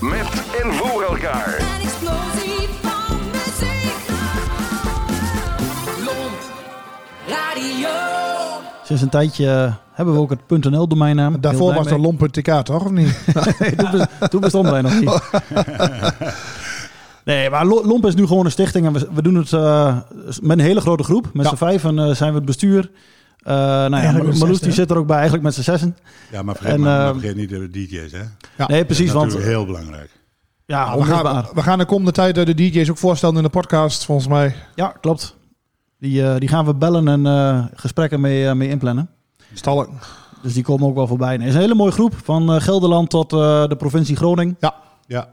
Met 0.00 0.44
en 0.62 0.72
voor 0.72 1.02
elkaar. 1.02 1.58
Lomp 6.04 6.52
Radio. 7.28 8.23
Sinds 8.84 9.02
een 9.02 9.08
tijdje 9.08 9.50
eh, 9.50 9.74
hebben 9.92 10.14
we 10.14 10.20
ook 10.20 10.30
het 10.48 10.64
.nl 10.70 10.88
domeinnaam. 10.88 11.40
Daarvoor 11.40 11.74
was 11.74 11.86
er 11.86 12.00
lomp.tk, 12.00 12.50
toch? 12.64 12.84
Of 12.84 12.90
niet? 12.90 13.18
toen, 13.76 13.90
bes- 13.90 14.28
toen 14.30 14.40
bestonden 14.40 14.72
wij 14.72 14.82
nog 14.82 15.00
niet. 15.00 15.20
Nee, 17.24 17.50
maar 17.50 17.66
Lo- 17.66 17.84
Lomp 17.86 18.06
is 18.06 18.14
nu 18.14 18.26
gewoon 18.26 18.44
een 18.44 18.50
stichting. 18.50 18.86
En 18.86 18.92
we, 18.92 19.08
we 19.12 19.22
doen 19.22 19.34
het 19.34 19.52
eh, 19.52 19.96
met 20.40 20.58
een 20.58 20.64
hele 20.64 20.80
grote 20.80 21.02
groep. 21.02 21.30
Met 21.32 21.44
Ja. 21.44 21.50
z'n 21.50 21.56
vijven 21.56 21.98
eh, 21.98 22.10
zijn 22.14 22.30
we 22.30 22.36
het 22.36 22.44
bestuur. 22.46 22.90
Eh 23.42 23.52
nou 23.54 23.96
ja, 23.96 24.12
Marloes 24.12 24.38
zes, 24.38 24.60
die 24.60 24.72
zit 24.72 24.90
er 24.90 24.96
ook 24.96 25.06
bij, 25.06 25.14
eigenlijk 25.14 25.44
met 25.44 25.54
z'n 25.54 25.60
zessen. 25.62 25.96
ja, 26.30 26.42
maar 26.42 26.54
vergeet, 26.54 26.74
en, 26.74 26.80
maar, 26.80 26.98
maar 27.04 27.12
vergeet 27.12 27.36
niet 27.36 27.48
de 27.48 27.70
DJ's, 27.70 28.12
hè? 28.12 28.22
Ja. 28.58 28.66
Nee, 28.66 28.84
precies, 28.84 29.12
dat 29.12 29.26
is 29.26 29.32
want 29.32 29.44
heel 29.44 29.66
belangrijk. 29.66 30.10
ja, 30.66 30.98
we, 30.98 31.04
gaan, 31.04 31.46
we 31.54 31.62
gaan 31.62 31.78
de 31.78 31.84
komende 31.84 32.12
tijd 32.12 32.34
de 32.34 32.54
DJ's 32.54 32.90
ook 32.90 32.98
voorstellen 32.98 33.36
in 33.36 33.42
de 33.42 33.48
podcast, 33.48 34.04
volgens 34.04 34.28
mij. 34.28 34.54
Ja, 34.74 34.94
klopt. 35.00 35.36
Die, 36.04 36.22
eh, 36.26 36.38
die 36.38 36.48
gaan 36.48 36.64
we 36.64 36.74
bellen 36.74 37.08
en 37.08 37.26
eh, 37.26 37.64
gesprekken 37.74 38.20
mee, 38.20 38.46
eh, 38.48 38.54
mee 38.54 38.68
inplannen. 38.68 39.08
Stallen. 39.54 39.88
Dus 40.42 40.54
die 40.54 40.62
komen 40.62 40.86
ook 40.88 40.94
wel 40.94 41.06
voorbij. 41.06 41.32
Het 41.32 41.42
is 41.42 41.54
een 41.54 41.60
hele 41.60 41.74
mooie 41.74 41.90
groep. 41.92 42.14
Van 42.24 42.52
eh, 42.54 42.60
Gelderland 42.60 43.10
tot 43.10 43.32
eh, 43.32 43.66
de 43.68 43.76
provincie 43.76 44.16
Groningen. 44.16 44.56
Ja, 45.06 45.28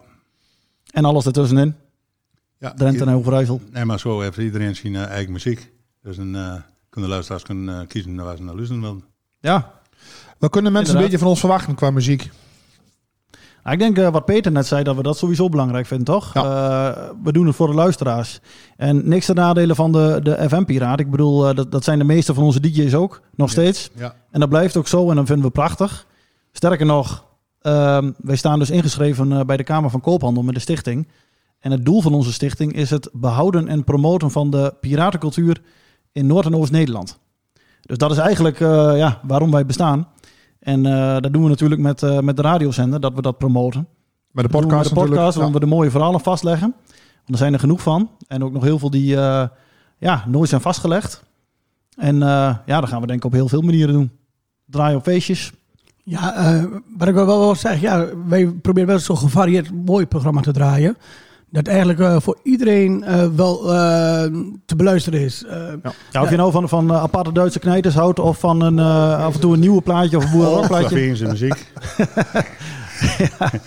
En 0.91 1.05
alles 1.05 1.25
ertussenin. 1.25 1.75
ja. 2.57 2.73
Drenthe 2.73 3.05
en 3.05 3.13
Overijssel. 3.13 3.61
Nee, 3.71 3.85
maar 3.85 3.99
zo 3.99 4.21
heeft 4.21 4.37
iedereen 4.37 4.75
zijn 4.75 4.95
eigen 4.95 5.31
muziek. 5.31 5.71
Dus 6.01 6.15
dan 6.15 6.35
eh, 6.35 6.53
kunnen 6.89 7.09
luisteraars 7.09 7.43
kunnen, 7.43 7.81
eh, 7.81 7.87
kiezen 7.87 8.15
naar 8.15 8.25
waar 8.25 8.37
ze 8.37 8.43
naar 8.43 8.55
luisteren 8.55 8.81
willen. 8.81 9.03
Ja, 9.39 9.71
Wat 10.37 10.49
kunnen 10.51 10.71
mensen 10.71 10.93
Inderdaad. 10.93 10.95
een 10.95 11.01
beetje 11.01 11.17
van 11.17 11.27
ons 11.27 11.39
verwachten 11.39 11.75
qua 11.75 11.91
muziek? 11.91 12.29
Nou, 13.63 13.75
ik 13.75 13.79
denk 13.79 13.97
eh, 13.97 14.11
wat 14.11 14.25
Peter 14.25 14.51
net 14.51 14.67
zei, 14.67 14.83
dat 14.83 14.95
we 14.95 15.03
dat 15.03 15.17
sowieso 15.17 15.49
belangrijk 15.49 15.85
vinden, 15.85 16.05
toch? 16.05 16.35
Eh, 16.35 16.89
we 17.23 17.31
doen 17.31 17.47
het 17.47 17.55
voor 17.55 17.67
de 17.67 17.73
luisteraars. 17.73 18.39
En 18.77 19.07
niks 19.07 19.25
te 19.25 19.33
nadelen 19.33 19.75
van 19.75 19.91
de, 19.91 20.19
de 20.23 20.49
FM-piraat. 20.49 20.99
Ik 20.99 21.11
bedoel, 21.11 21.49
eh, 21.49 21.55
dat, 21.55 21.71
dat 21.71 21.83
zijn 21.83 21.99
de 21.99 22.05
meeste 22.05 22.33
van 22.33 22.43
onze 22.43 22.59
DJ's 22.59 22.93
ook, 22.93 23.21
nog 23.35 23.49
steeds. 23.49 23.89
Ja. 23.95 24.15
En 24.31 24.39
dat 24.39 24.49
blijft 24.49 24.77
ook 24.77 24.87
zo 24.87 25.09
en 25.09 25.15
dat 25.15 25.25
vinden 25.25 25.45
we 25.45 25.51
prachtig. 25.51 26.05
Sterker 26.51 26.85
nog, 26.85 27.25
ehm, 27.61 28.11
wij 28.17 28.35
staan 28.35 28.59
dus 28.59 28.69
ingeschreven 28.69 29.45
bij 29.45 29.57
de 29.57 29.63
Kamer 29.63 29.89
van 29.89 30.01
Koophandel 30.01 30.43
met 30.43 30.53
de 30.53 30.61
stichting. 30.61 31.07
En 31.59 31.71
het 31.71 31.85
doel 31.85 32.01
van 32.01 32.13
onze 32.13 32.33
stichting 32.33 32.73
is 32.73 32.89
het 32.89 33.09
behouden 33.13 33.67
en 33.67 33.83
promoten 33.83 34.31
van 34.31 34.49
de 34.49 34.73
piratencultuur 34.79 35.61
in 36.11 36.27
Noord- 36.27 36.45
en 36.45 36.55
Oost-Nederland. 36.55 37.19
Dus 37.81 37.97
dat 37.97 38.11
is 38.11 38.17
eigenlijk 38.17 38.59
ja, 38.59 39.19
waarom 39.23 39.51
wij 39.51 39.65
bestaan. 39.65 40.07
En 40.61 40.85
eh, 40.85 41.17
dat 41.19 41.33
doen 41.33 41.43
we 41.43 41.49
natuurlijk 41.49 41.81
met, 41.81 42.03
eh, 42.03 42.19
met 42.19 42.35
de 42.35 42.41
radiozender, 42.41 42.99
dat 43.01 43.13
we 43.13 43.21
dat 43.21 43.37
promoten. 43.37 43.87
Met 44.31 44.45
de 44.45 44.51
Dat 44.51 44.61
doen 44.61 44.61
we 44.61 44.67
podcast 44.67 44.83
met 44.83 44.89
de 44.89 44.95
podcast, 44.95 45.15
natuurlijk. 45.15 45.35
waarom 45.35 45.53
we 45.53 45.59
de 45.59 45.75
mooie 45.75 45.91
verhalen 45.91 46.19
vastleggen. 46.19 46.73
Want 47.15 47.29
er 47.29 47.37
zijn 47.37 47.53
er 47.53 47.59
genoeg 47.59 47.81
van. 47.81 48.09
En 48.27 48.43
ook 48.43 48.51
nog 48.51 48.63
heel 48.63 48.79
veel 48.79 48.89
die 48.89 49.15
eh, 49.15 49.47
ja, 49.97 50.23
nooit 50.27 50.49
zijn 50.49 50.61
vastgelegd. 50.61 51.23
En 51.97 52.23
eh, 52.23 52.55
ja, 52.65 52.79
dat 52.79 52.89
gaan 52.89 53.01
we 53.01 53.07
denk 53.07 53.19
ik 53.19 53.25
op 53.25 53.31
heel 53.31 53.47
veel 53.47 53.61
manieren 53.61 53.93
doen. 53.93 54.11
Draaien 54.65 54.97
op 54.97 55.03
feestjes. 55.03 55.51
Ja, 56.03 56.33
eh, 56.33 56.63
wat 56.97 57.07
ik 57.07 57.13
wel 57.13 57.25
wil 57.25 57.55
zeggen, 57.55 57.81
ja, 57.81 58.05
wij 58.27 58.45
proberen 58.47 58.89
wel 58.89 58.99
zo'n 58.99 59.17
gevarieerd 59.17 59.85
mooi 59.85 60.05
programma 60.05 60.41
te 60.41 60.51
draaien. 60.51 60.97
Dat 61.51 61.67
eigenlijk 61.67 61.99
eh, 61.99 62.15
voor 62.19 62.39
iedereen 62.43 63.03
eh, 63.03 63.25
wel 63.35 63.73
eh, 63.73 64.23
te 64.65 64.75
beluisteren 64.75 65.19
is. 65.19 65.45
Ja, 66.11 66.21
of 66.21 66.29
je 66.29 66.35
nou 66.35 66.51
van, 66.51 66.69
van 66.69 66.93
aparte 66.93 67.31
Duitse 67.31 67.59
knijters 67.59 67.95
houdt 67.95 68.19
of 68.19 68.39
van 68.39 68.61
een, 68.61 68.79
eh, 68.79 69.25
af 69.25 69.33
en 69.33 69.39
toe 69.39 69.53
een 69.53 69.59
nieuwe 69.59 69.81
plaatje 69.81 70.17
of 70.17 70.23
een 70.23 70.31
boerenplaatje. 70.31 70.87
Slavinsche 70.87 71.27
muziek. 71.27 71.65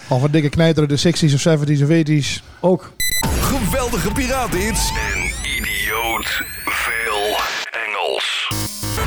Of 0.09 0.23
een 0.23 0.31
dikke 0.31 0.49
knijter 0.49 0.89
de 0.89 0.99
60s 0.99 1.35
of 1.35 1.59
70s 1.69 1.83
of 1.83 1.89
80s. 1.89 2.43
Ook. 2.61 2.93
Geweldige 3.41 4.13
piratenhits. 4.13 4.93
En 5.13 5.21
idioot 5.57 6.43
veel 6.65 7.37
Engels. 7.87 8.49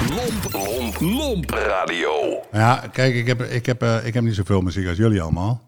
Lomp, 0.10 0.66
lomp, 0.68 1.00
lomp 1.00 1.50
radio. 1.50 2.10
Ja, 2.52 2.84
kijk, 2.92 3.16
ik 3.16 3.28
heb, 3.28 3.42
ik, 3.42 3.66
heb, 3.66 3.82
eh, 3.82 4.06
ik 4.06 4.14
heb 4.14 4.24
niet 4.24 4.36
zoveel 4.36 4.62
muziek 4.62 4.88
als 4.88 4.98
jullie 4.98 5.22
allemaal. 5.22 5.62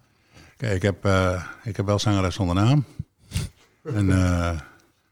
Kijk, 0.58 0.74
ik 0.74 0.82
heb, 0.82 1.06
eh, 1.06 1.44
ik 1.64 1.78
heb 1.78 1.86
wel 1.86 2.00
zangeres 2.00 2.36
zonder 2.36 2.56
naam. 2.56 2.86
En 3.84 4.12
eh, 4.12 4.46
dan 4.48 4.60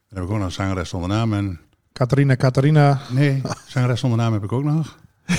heb 0.08 0.22
ik 0.24 0.30
ook 0.30 0.36
nog 0.36 0.42
een 0.42 0.52
zangeres 0.52 0.88
zonder 0.88 1.08
naam. 1.08 1.32
En 1.32 1.60
Catharina, 1.92 2.36
Catharina. 2.36 3.00
nee, 3.10 3.42
zangeres 3.66 4.00
zonder 4.00 4.18
naam 4.18 4.32
heb 4.32 4.44
ik 4.44 4.52
ook 4.52 4.64
nog. 4.64 4.98
Ik 5.26 5.36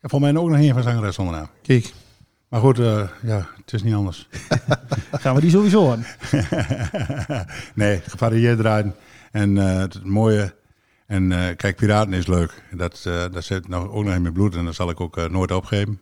heb 0.00 0.10
volgens 0.10 0.32
mij 0.32 0.42
ook 0.42 0.48
nog 0.48 0.58
één 0.58 0.74
van 0.74 0.82
zangeres 0.82 1.14
zonder 1.14 1.34
naam. 1.34 1.48
Kijk. 1.62 1.92
Maar 2.48 2.60
goed, 2.60 2.78
eh, 2.78 3.08
ja, 3.22 3.48
het 3.56 3.72
is 3.72 3.82
niet 3.82 3.94
anders. 3.94 4.28
Gaan 5.12 5.34
we 5.34 5.40
die 5.40 5.50
sowieso 5.50 5.90
aan. 5.90 6.04
nee, 7.74 8.00
gevarieerd 8.00 8.58
draaien. 8.58 8.94
En 9.30 9.56
het 9.56 10.04
mooie. 10.04 10.54
En 11.06 11.56
kijk, 11.56 11.76
piraten 11.76 12.12
is 12.12 12.26
leuk. 12.26 12.62
Dat, 12.70 13.00
dat 13.04 13.44
zit 13.44 13.68
nou 13.68 13.88
ook 13.88 14.04
nog 14.04 14.14
in 14.14 14.22
mijn 14.22 14.34
bloed 14.34 14.54
en 14.56 14.64
dat 14.64 14.74
zal 14.74 14.90
ik 14.90 15.00
ook 15.00 15.30
nooit 15.30 15.50
opgeven. 15.50 16.00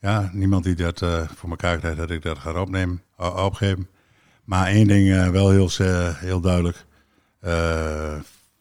Ja, 0.00 0.30
niemand 0.32 0.64
die 0.64 0.74
dat 0.74 0.98
voor 1.36 1.50
elkaar 1.50 1.78
krijgt 1.78 1.96
dat 1.96 2.10
ik 2.10 2.22
dat 2.22 2.38
ga 2.38 2.60
opnemen, 2.60 3.02
opgeven. 3.16 3.88
Maar 4.50 4.66
één 4.66 4.86
ding 4.86 5.12
eh, 5.12 5.28
wel 5.28 5.50
heel, 5.50 5.70
eh, 5.78 6.08
heel 6.14 6.40
duidelijk. 6.40 6.84
Eh, 7.40 8.14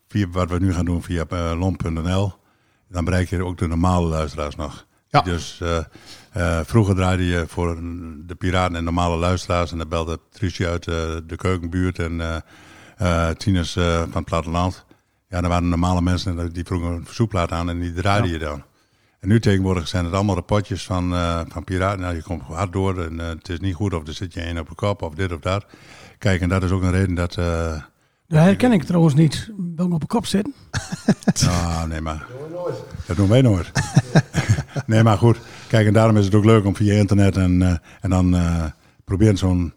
via, 0.08 0.27
wat 0.29 0.50
we 0.50 0.60
nu 0.60 0.74
gaan 0.74 0.86
doen 0.86 1.03
via 1.03 1.25
lomp.nl, 1.55 2.34
dan 2.88 3.05
bereik 3.05 3.29
je 3.29 3.46
ook 3.46 3.58
de 3.58 3.67
normale 3.67 4.08
luisteraars 4.08 4.55
nog. 4.55 4.86
Ja. 5.08 5.22
Dus 5.22 5.62
vroeger 6.63 6.96
draaide 6.96 7.25
je 7.25 7.46
voor 7.48 7.79
de 8.25 8.36
piraten 8.36 8.75
en 8.75 8.84
normale 8.84 9.17
luisteraars. 9.17 9.72
En 9.72 9.77
dan 9.77 9.89
belde 9.89 10.19
Truusje 10.29 10.67
uit 10.67 10.84
de 10.84 11.36
keukenbuurt 11.36 12.00
en 12.00 12.43
tieners 13.38 13.75
eh, 13.75 14.00
van 14.00 14.12
het 14.13 14.25
platteland. 14.25 14.86
Ja, 15.29 15.41
dan 15.41 15.50
waren 15.50 15.69
normale 15.69 16.01
mensen 16.01 16.39
en 16.39 16.50
die 16.50 16.65
vroegen 16.65 16.89
een 16.89 17.05
verzoekplaat 17.05 17.51
aan 17.51 17.69
en 17.69 17.79
die 17.79 17.93
draaide 17.93 18.29
je 18.29 18.39
dan. 18.39 18.63
En 19.19 19.27
nu 19.27 19.39
tegenwoordig 19.39 19.88
zijn 19.88 20.05
het 20.05 20.13
allemaal 20.13 20.35
rapportjes 20.35 20.85
van, 20.85 21.13
eh, 21.13 21.41
van 21.47 21.63
piraten. 21.63 21.99
Nou, 21.99 22.15
je 22.15 22.23
komt 22.23 22.41
hard 22.41 22.73
door 22.73 23.03
en 23.03 23.19
eh, 23.19 23.27
het 23.27 23.49
is 23.49 23.59
niet 23.59 23.75
goed 23.75 23.93
of 23.93 24.07
er 24.07 24.13
zit 24.13 24.33
je 24.33 24.41
één 24.41 24.57
op 24.57 24.69
de 24.69 24.75
kop 24.75 25.01
of 25.01 25.13
dit 25.13 25.33
of 25.33 25.39
dat. 25.39 25.65
Kijk, 26.17 26.41
en 26.41 26.49
dat 26.49 26.63
is 26.63 26.71
ook 26.71 26.81
een 26.81 26.91
reden 26.91 27.15
dat... 27.15 27.38
eh, 27.38 27.81
dat 28.27 28.43
herken 28.43 28.71
ik 28.71 28.83
trouwens 28.83 29.13
niet. 29.15 29.51
Ik 29.77 29.93
op 29.93 29.99
de 29.99 30.07
kop 30.07 30.25
zitten? 30.25 30.53
nou, 31.45 31.88
nee, 31.89 32.01
maar... 32.01 32.25
Dat 33.05 33.15
doen 33.15 33.29
wij 33.29 33.41
nooit. 33.41 33.71
nee, 34.85 35.03
maar 35.03 35.17
goed. 35.17 35.39
Kijk, 35.67 35.88
en 35.88 35.93
daarom 35.93 36.17
is 36.17 36.25
het 36.25 36.35
ook 36.35 36.45
leuk 36.45 36.65
om 36.65 36.75
via 36.75 36.93
internet 36.93 37.38
en, 37.38 37.81
en 38.01 38.09
dan 38.09 38.38
proberen 39.03 39.38
zo'n 39.38 39.73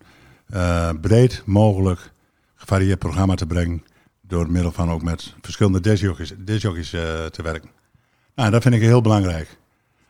breed 1.00 1.42
mogelijk 1.46 2.12
gevarieerd 2.54 2.98
programma 2.98 3.34
te 3.34 3.46
brengen. 3.46 3.82
Door 4.20 4.50
middel 4.50 4.72
van 4.72 4.90
ook 4.90 5.02
met 5.02 5.34
verschillende 5.40 5.80
discjockeys, 5.80 6.32
discjockeys 6.38 6.92
eh, 6.92 7.24
te 7.24 7.42
werken. 7.42 7.70
Nou, 8.34 8.50
dat 8.50 8.62
vind 8.62 8.74
ik 8.74 8.80
heel 8.80 9.00
belangrijk. 9.00 9.48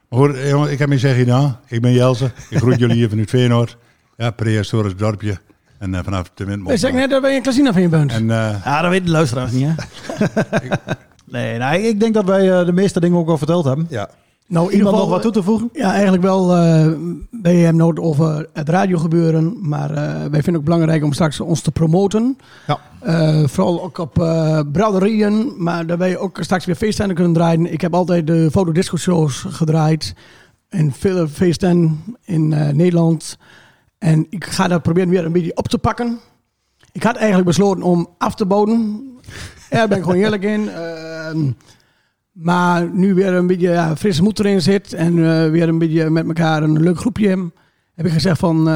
Maar 0.08 0.18
goed, 0.20 0.34
eh, 0.34 0.48
jongen, 0.48 0.70
ik 0.70 0.78
heb 0.78 0.88
me 0.88 0.98
zeggen 0.98 1.26
nou, 1.26 1.50
ik 1.66 1.80
ben 1.80 1.92
Jelze. 1.92 2.30
Ik 2.50 2.58
groet 2.58 2.78
jullie 2.78 2.96
hier 2.96 3.08
vanuit 3.08 3.30
Veenoord. 3.30 3.76
Ja, 4.16 4.30
prehistorisch 4.30 4.96
dorpje. 4.96 5.38
En 5.78 5.94
eh, 5.94 6.00
vanaf 6.04 6.30
de 6.34 6.44
windmond. 6.44 6.74
Ik 6.74 6.80
zeg 6.80 6.92
net 6.92 7.10
dat 7.10 7.22
wij 7.22 7.36
een 7.36 7.42
casino 7.42 7.72
van 7.72 7.82
je 7.82 7.88
bent. 7.88 8.12
En 8.12 8.30
eh, 8.30 8.64
Ja, 8.64 8.80
dat 8.80 8.90
weten 8.90 9.06
de 9.06 9.12
luisteraars 9.12 9.52
niet, 9.52 9.68
hè? 9.68 9.74
nee, 11.38 11.58
nou, 11.58 11.76
ik 11.78 12.00
denk 12.00 12.14
dat 12.14 12.24
wij 12.24 12.64
de 12.64 12.72
meeste 12.72 13.00
dingen 13.00 13.18
ook 13.18 13.28
al 13.28 13.38
verteld 13.38 13.64
hebben. 13.64 13.86
Ja. 13.90 14.10
Nou, 14.52 14.64
in 14.66 14.72
ieder 14.72 14.86
Iemand 14.86 14.96
nog 14.96 15.08
wat 15.08 15.22
toe 15.22 15.32
te 15.32 15.42
voegen? 15.42 15.68
Ja, 15.72 15.92
eigenlijk 15.92 16.22
wel. 16.22 16.56
eh 16.56 16.92
wij 17.42 17.56
hebben 17.56 17.86
het 17.86 18.00
over 18.00 18.48
het 18.52 18.68
radiogebeuren. 18.68 19.68
Maar 19.68 19.90
eh, 19.90 19.96
wij 19.96 20.28
vinden 20.28 20.44
het 20.44 20.56
ook 20.56 20.64
belangrijk 20.64 21.04
om 21.04 21.12
straks 21.12 21.40
ons 21.40 21.60
te 21.60 21.70
promoten. 21.70 22.38
Ja. 22.66 22.78
Eh, 23.00 23.46
vooral 23.46 23.82
ook 23.82 23.98
op 23.98 24.12
braderieën. 24.72 25.52
Maar 25.56 25.86
dat 25.86 25.98
wij 25.98 26.18
ook 26.18 26.38
straks 26.40 26.64
weer 26.64 26.74
feestenden 26.74 27.14
kunnen 27.14 27.32
draaien. 27.32 27.72
Ik 27.72 27.80
heb 27.80 27.94
altijd 27.94 28.26
de 28.26 28.48
fotodisco 28.50 28.96
shows 28.96 29.44
gedraaid. 29.48 30.14
In 30.70 30.92
veel 30.92 31.28
feesten 31.28 32.00
in 32.24 32.48
Nederland. 32.48 33.38
En 33.98 34.26
ik 34.30 34.44
ga 34.44 34.68
dat 34.68 34.82
proberen 34.82 35.08
weer 35.08 35.24
een 35.24 35.32
beetje 35.32 35.56
op 35.56 35.68
te 35.68 35.78
pakken. 35.78 36.18
Ik 36.92 37.02
had 37.02 37.16
eigenlijk 37.16 37.46
besloten 37.46 37.82
om 37.82 38.08
af 38.18 38.34
te 38.34 38.46
bouwen. 38.46 39.02
Ja, 39.70 39.78
daar 39.78 39.88
ben 39.88 39.98
ik 39.98 40.04
gewoon 40.04 40.18
eerlijk 40.18 40.42
in. 40.42 40.70
Maar 42.32 42.88
nu 42.92 43.14
weer 43.14 43.32
een 43.32 43.46
beetje 43.46 43.70
ja, 43.70 43.96
frisse 43.96 44.22
moed 44.22 44.38
erin 44.38 44.60
zit 44.62 44.92
en 44.92 45.18
eh, 45.18 45.50
weer 45.50 45.68
een 45.68 45.78
beetje 45.78 46.10
met 46.10 46.26
elkaar 46.26 46.62
een 46.62 46.80
leuk 46.82 46.98
groepje 46.98 47.28
hebben, 47.28 47.52
heb 47.94 48.06
ik 48.06 48.12
gezegd 48.12 48.38
van, 48.38 48.68
eh, 48.68 48.74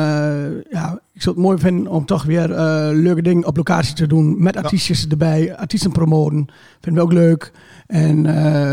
ja, 0.70 1.00
ik 1.12 1.22
zou 1.22 1.34
het 1.34 1.44
mooi 1.44 1.58
vinden 1.58 1.86
om 1.92 2.06
toch 2.06 2.22
weer 2.24 2.52
eh, 2.52 2.88
leuke 2.92 3.22
dingen 3.22 3.46
op 3.46 3.56
locatie 3.56 3.94
te 3.94 4.06
doen. 4.06 4.42
Met 4.42 4.56
artiestjes 4.56 5.06
erbij, 5.06 5.56
artiesten 5.56 5.92
promoten. 5.92 6.46
Vinden 6.80 7.02
we 7.02 7.08
ook 7.08 7.14
leuk. 7.14 7.52
En 7.86 8.26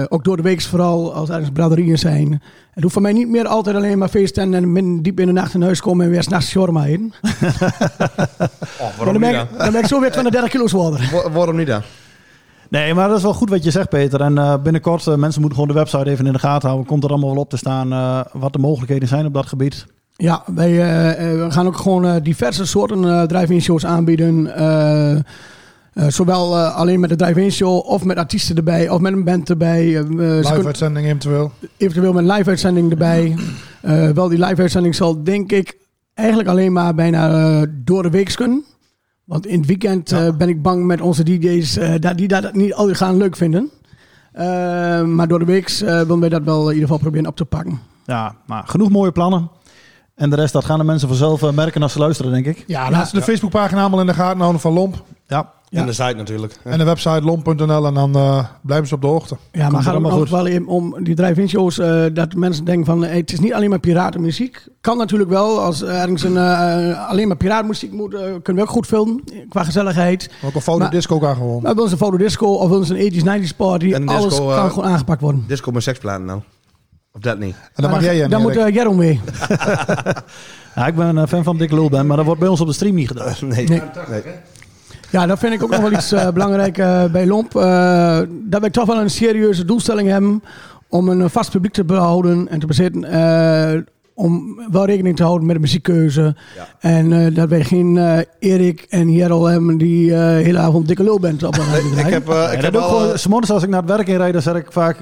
ook 0.10 0.24
door 0.24 0.36
de 0.38 0.44
week 0.44 0.62
vooral, 0.62 1.14
als 1.14 1.30
er 1.30 1.34
ergens 1.36 1.52
braderieën 1.54 1.98
zijn. 1.98 2.42
Het 2.72 2.82
hoeft 2.82 2.94
voor 2.94 3.02
mij 3.02 3.14
niet 3.14 3.30
meer 3.30 3.46
altijd 3.48 3.76
alleen 3.76 3.98
maar 3.98 4.10
feesten 4.10 4.54
en 4.54 4.72
min, 4.72 5.02
diep 5.02 5.20
in 5.20 5.26
de 5.26 5.32
nacht 5.34 5.54
in 5.54 5.62
huis 5.62 5.82
komen 5.82 6.06
en 6.06 6.12
weer 6.12 6.24
s'nachts 6.24 6.50
shawarma 6.50 6.86
eten. 6.86 7.12
Oh, 8.80 8.98
waarom 8.98 9.14
dan, 9.14 9.20
ben 9.20 9.32
niet 9.32 9.42
ik, 9.42 9.50
dan? 9.50 9.58
dan 9.58 9.72
ben 9.72 9.82
ik 9.82 9.88
zo 9.88 10.00
weer 10.00 10.12
20, 10.12 10.32
30 10.32 10.50
kilo's 10.52 10.72
worden. 10.72 11.00
Wa- 11.12 11.30
Waarom 11.32 11.56
niet 11.56 11.68
dan? 11.68 11.82
Nee, 12.74 12.94
maar 12.94 13.08
dat 13.08 13.18
is 13.18 13.24
wel 13.24 13.34
goed 13.34 13.50
wat 13.50 13.64
je 13.64 13.72
zegt, 13.72 13.90
Peter. 13.90 14.22
En 14.22 14.38
eh, 14.38 14.56
binnenkort, 14.64 15.08
eh, 15.08 15.16
mensen 15.16 15.42
moeten 15.42 15.60
gewoon 15.60 15.76
de 15.76 15.80
website 15.80 16.10
even 16.10 16.26
in 16.26 16.34
de 16.34 16.40
gaten 16.40 16.68
houden. 16.68 16.88
Komt 16.90 17.04
er 17.04 17.10
allemaal 17.10 17.30
wel 17.34 17.42
op 17.42 17.50
te 17.50 17.58
staan 17.58 17.92
eh, 17.92 18.20
wat 18.32 18.54
de 18.54 18.60
mogelijkheden 18.60 19.08
zijn 19.08 19.26
op 19.26 19.34
dat 19.34 19.46
gebied. 19.46 19.86
Ja, 20.16 20.44
wij 20.46 20.72
we 21.38 21.52
gaan 21.52 21.68
ook 21.68 21.78
gewoon 21.78 22.20
diverse 22.20 22.66
soorten 22.66 23.04
eh 23.06 23.22
drive-in 23.24 23.62
shows 23.62 23.86
aanbieden. 23.86 24.56
Eh, 24.56 25.16
eh, 25.94 26.08
zowel 26.08 26.58
eh, 26.58 26.76
alleen 26.76 27.00
met 27.00 27.10
de 27.10 27.16
drive-in 27.16 27.52
show 27.52 27.86
of 27.86 28.04
met 28.04 28.18
artiesten 28.18 28.56
erbij 28.56 28.90
of 28.90 29.00
met 29.00 29.14
een 29.14 29.24
band 29.24 29.50
erbij. 29.50 29.98
Eh, 29.98 30.04
ze 30.04 30.14
Live 30.16 30.42
kunnen 30.44 30.66
uitzending 30.66 31.06
eventueel. 31.06 31.52
eventueel 31.78 32.14
met 32.14 32.24
een 32.24 32.32
live 32.32 32.50
uitzending 32.50 32.92
erbij. 32.92 33.36
Eh, 33.82 34.10
wel, 34.10 34.28
die 34.28 34.46
live 34.46 34.62
uitzending 34.62 34.96
zal 34.96 35.24
denk 35.24 35.52
ik 35.52 35.78
eigenlijk 36.14 36.50
alleen 36.50 36.74
maar 36.74 36.96
bijna 36.96 37.30
eh, 37.32 37.68
door 37.70 38.04
de 38.04 38.10
week 38.10 38.36
kunnen. 38.36 38.64
Want 39.26 39.46
in 39.48 39.58
het 39.58 39.68
weekend 39.68 40.12
eh, 40.12 40.36
ben 40.38 40.50
ik 40.50 40.62
bang 40.62 40.86
met 40.86 41.02
onze 41.02 41.24
DJ's 41.24 41.78
eh, 41.78 41.94
dat 42.00 42.18
die 42.18 42.28
dat 42.28 42.54
niet 42.54 42.74
altijd 42.74 42.98
gaan 42.98 43.18
leuk 43.18 43.36
vinden. 43.36 43.72
Eh, 44.32 45.04
maar 45.04 45.28
door 45.28 45.40
de 45.40 45.46
week 45.46 45.70
eh, 45.70 45.80
willen 45.80 46.20
wij 46.20 46.30
dat 46.30 46.44
wel 46.44 46.62
in 46.62 46.74
ieder 46.74 46.82
geval 46.82 46.98
proberen 46.98 47.28
op 47.28 47.36
te 47.36 47.46
pakken. 47.46 47.80
Ja, 48.06 48.36
maar 48.46 48.64
genoeg 48.66 48.90
mooie 48.90 49.12
plannen. 49.12 49.50
En 50.16 50.30
de 50.30 50.36
rest, 50.36 50.54
dat 50.54 50.66
gaan 50.66 50.78
de 50.78 50.84
mensen 50.84 51.08
vanzelf 51.08 51.52
merken 51.52 51.82
als 51.82 51.92
ze 51.92 52.00
luisteren, 52.00 52.32
denk 52.32 52.46
ik. 52.46 52.64
Ja, 52.68 52.90
laat 52.92 53.10
ze 53.10 53.16
de 53.16 53.22
Facebookpagina 53.22 53.82
allemaal 53.82 54.00
in 54.00 54.06
de 54.06 54.14
gaten 54.14 54.40
houden 54.40 54.62
van 54.62 54.74
Lomp. 54.74 55.04
Ja, 55.28 55.52
Ja. 55.74 55.80
En 55.80 55.86
de 55.86 55.94
site 55.94 56.14
natuurlijk. 56.16 56.56
En 56.64 56.78
de 56.78 56.84
website 56.84 57.22
lomp.nl 57.22 57.86
en 57.86 57.94
dan 57.94 58.16
eh, 58.16 58.46
blijven 58.62 58.88
ze 58.88 58.96
op 58.96 59.02
de 59.02 59.08
hoogte. 59.08 59.38
Ja, 59.52 59.62
maar 59.62 59.70
Komt 59.72 59.84
gaat 59.84 59.92
allemaal 59.92 60.12
ook 60.12 60.18
goed. 60.18 60.30
wel 60.30 60.46
in 60.46 60.68
om 60.68 61.04
die 61.04 61.16
drive-in 61.16 61.50
shows 61.50 61.80
eh, 61.80 62.04
dat 62.14 62.34
mensen 62.34 62.66
denken 62.66 62.86
van 62.86 63.04
hey, 63.04 63.18
het 63.18 63.32
is 63.32 63.40
niet 63.40 63.54
alleen 63.54 63.70
maar 63.70 63.80
piratenmuziek. 63.80 64.64
Kan 64.82 64.98
natuurlijk 64.98 65.30
wel 65.30 65.60
als 65.62 65.82
er 65.82 65.88
ergens 65.90 66.24
een, 66.24 66.38
eh, 66.38 67.10
alleen 67.10 67.28
maar 67.28 67.38
piratenmuziek 67.38 67.92
moet, 67.92 68.14
eh, 68.14 68.20
kunnen 68.20 68.56
we 68.56 68.62
ook 68.62 68.70
goed 68.76 68.86
filmen 68.86 69.24
qua 69.50 69.64
gezelligheid. 69.64 70.30
Ook 70.44 70.56
een 70.56 70.62
foto 70.62 70.78
Maar- 70.80 70.90
disco 70.92 71.20
gaan 71.20 71.36
gewoon. 71.36 71.62
Maar 71.62 71.74
bij 71.74 71.84
onze 71.84 71.98
fotodisco 71.98 72.46
of 72.46 72.68
bij 72.70 72.78
onze 72.78 72.94
80s, 72.96 73.24
90s 73.24 73.54
party, 73.54 73.94
En 73.94 74.08
alles 74.08 74.24
disco, 74.30 74.46
kan 74.48 74.56
eh, 74.66 74.70
gewoon 74.74 74.90
aangepakt 74.90 75.22
worden. 75.22 75.44
Disco 75.48 75.72
met 75.72 75.84
seksplaten 75.84 76.26
nou. 76.26 76.40
Of 77.12 77.22
dat 77.22 77.40
niet? 77.40 77.56
En 77.76 77.82
dan 77.84 77.92
mag 77.92 78.02
jij 78.04 78.18
hem. 78.18 78.30
Dan 78.30 78.42
moet 78.42 78.56
uh, 78.56 78.70
Jeroen 78.70 78.96
mee. 78.98 79.20
Ja, 80.76 80.88
ik 80.88 80.96
ben 80.96 81.16
een 81.16 81.28
fan 81.28 81.44
van 81.44 81.58
Dick 81.58 81.72
Lulben, 81.72 82.08
maar 82.08 82.18
dat 82.18 82.26
wordt 82.26 82.40
bij 82.40 82.50
ons 82.50 82.62
op 82.62 82.68
de 82.68 82.74
stream 82.74 82.96
niet 82.96 83.08
gedaan. 83.08 83.34
Nee. 83.42 83.68
Nee. 83.68 83.82
Ja, 85.14 85.26
dat 85.26 85.40
vind 85.40 85.54
ik 85.54 85.64
ook 85.64 85.70
nog 85.70 85.82
wel 85.82 85.92
iets 85.92 86.12
eh, 86.12 86.30
belangrijk 86.30 86.78
eh, 86.78 87.06
bij 87.06 87.26
Lomp. 87.28 87.56
Eh, 87.56 88.20
dat 88.30 88.62
wij 88.62 88.70
toch 88.70 88.86
wel 88.86 89.00
een 89.02 89.10
serieuze 89.10 89.66
doelstelling 89.66 90.10
hebben 90.10 90.44
om 90.90 91.08
een 91.10 91.30
vast 91.30 91.52
publiek 91.52 91.74
te 91.74 91.84
behouden 91.84 92.48
en 92.48 92.60
te 92.60 92.66
bezitten. 92.66 93.04
eh, 93.04 93.82
om 94.16 94.60
wel 94.72 94.86
rekening 94.86 95.16
te 95.16 95.24
houden 95.24 95.46
met 95.48 95.56
de 95.56 95.62
muziekkeuze. 95.62 96.36
En 96.80 97.14
eh, 97.26 97.36
dat 97.36 97.50
wij 97.50 97.64
geen 97.64 97.98
eh, 97.98 98.18
Erik 98.40 98.86
en 98.90 99.12
Jerel 99.12 99.46
hebben 99.46 99.78
die 99.78 100.14
eh 100.16 100.20
hele 100.22 100.58
avond 100.60 100.88
dikke 100.88 101.04
lulband 101.04 101.44
op 101.44 101.54
de 101.56 101.62
radio 101.72 101.98
Ik 102.08 102.14
heb, 102.14 102.30
eh, 102.30 102.36
Ja, 102.36 102.50
ik 102.52 102.62
heb 102.62 102.76
al... 102.76 102.90
gewoon, 102.90 103.18
's 103.20 103.28
morgens 103.28 103.52
als 103.52 103.64
ik 103.64 103.70
naar 103.70 103.82
het 103.82 103.90
werk 103.90 104.08
inrijd, 104.08 104.34
dan 104.34 104.42
zet 104.42 104.56
ik 104.56 104.66
vaak 104.72 104.98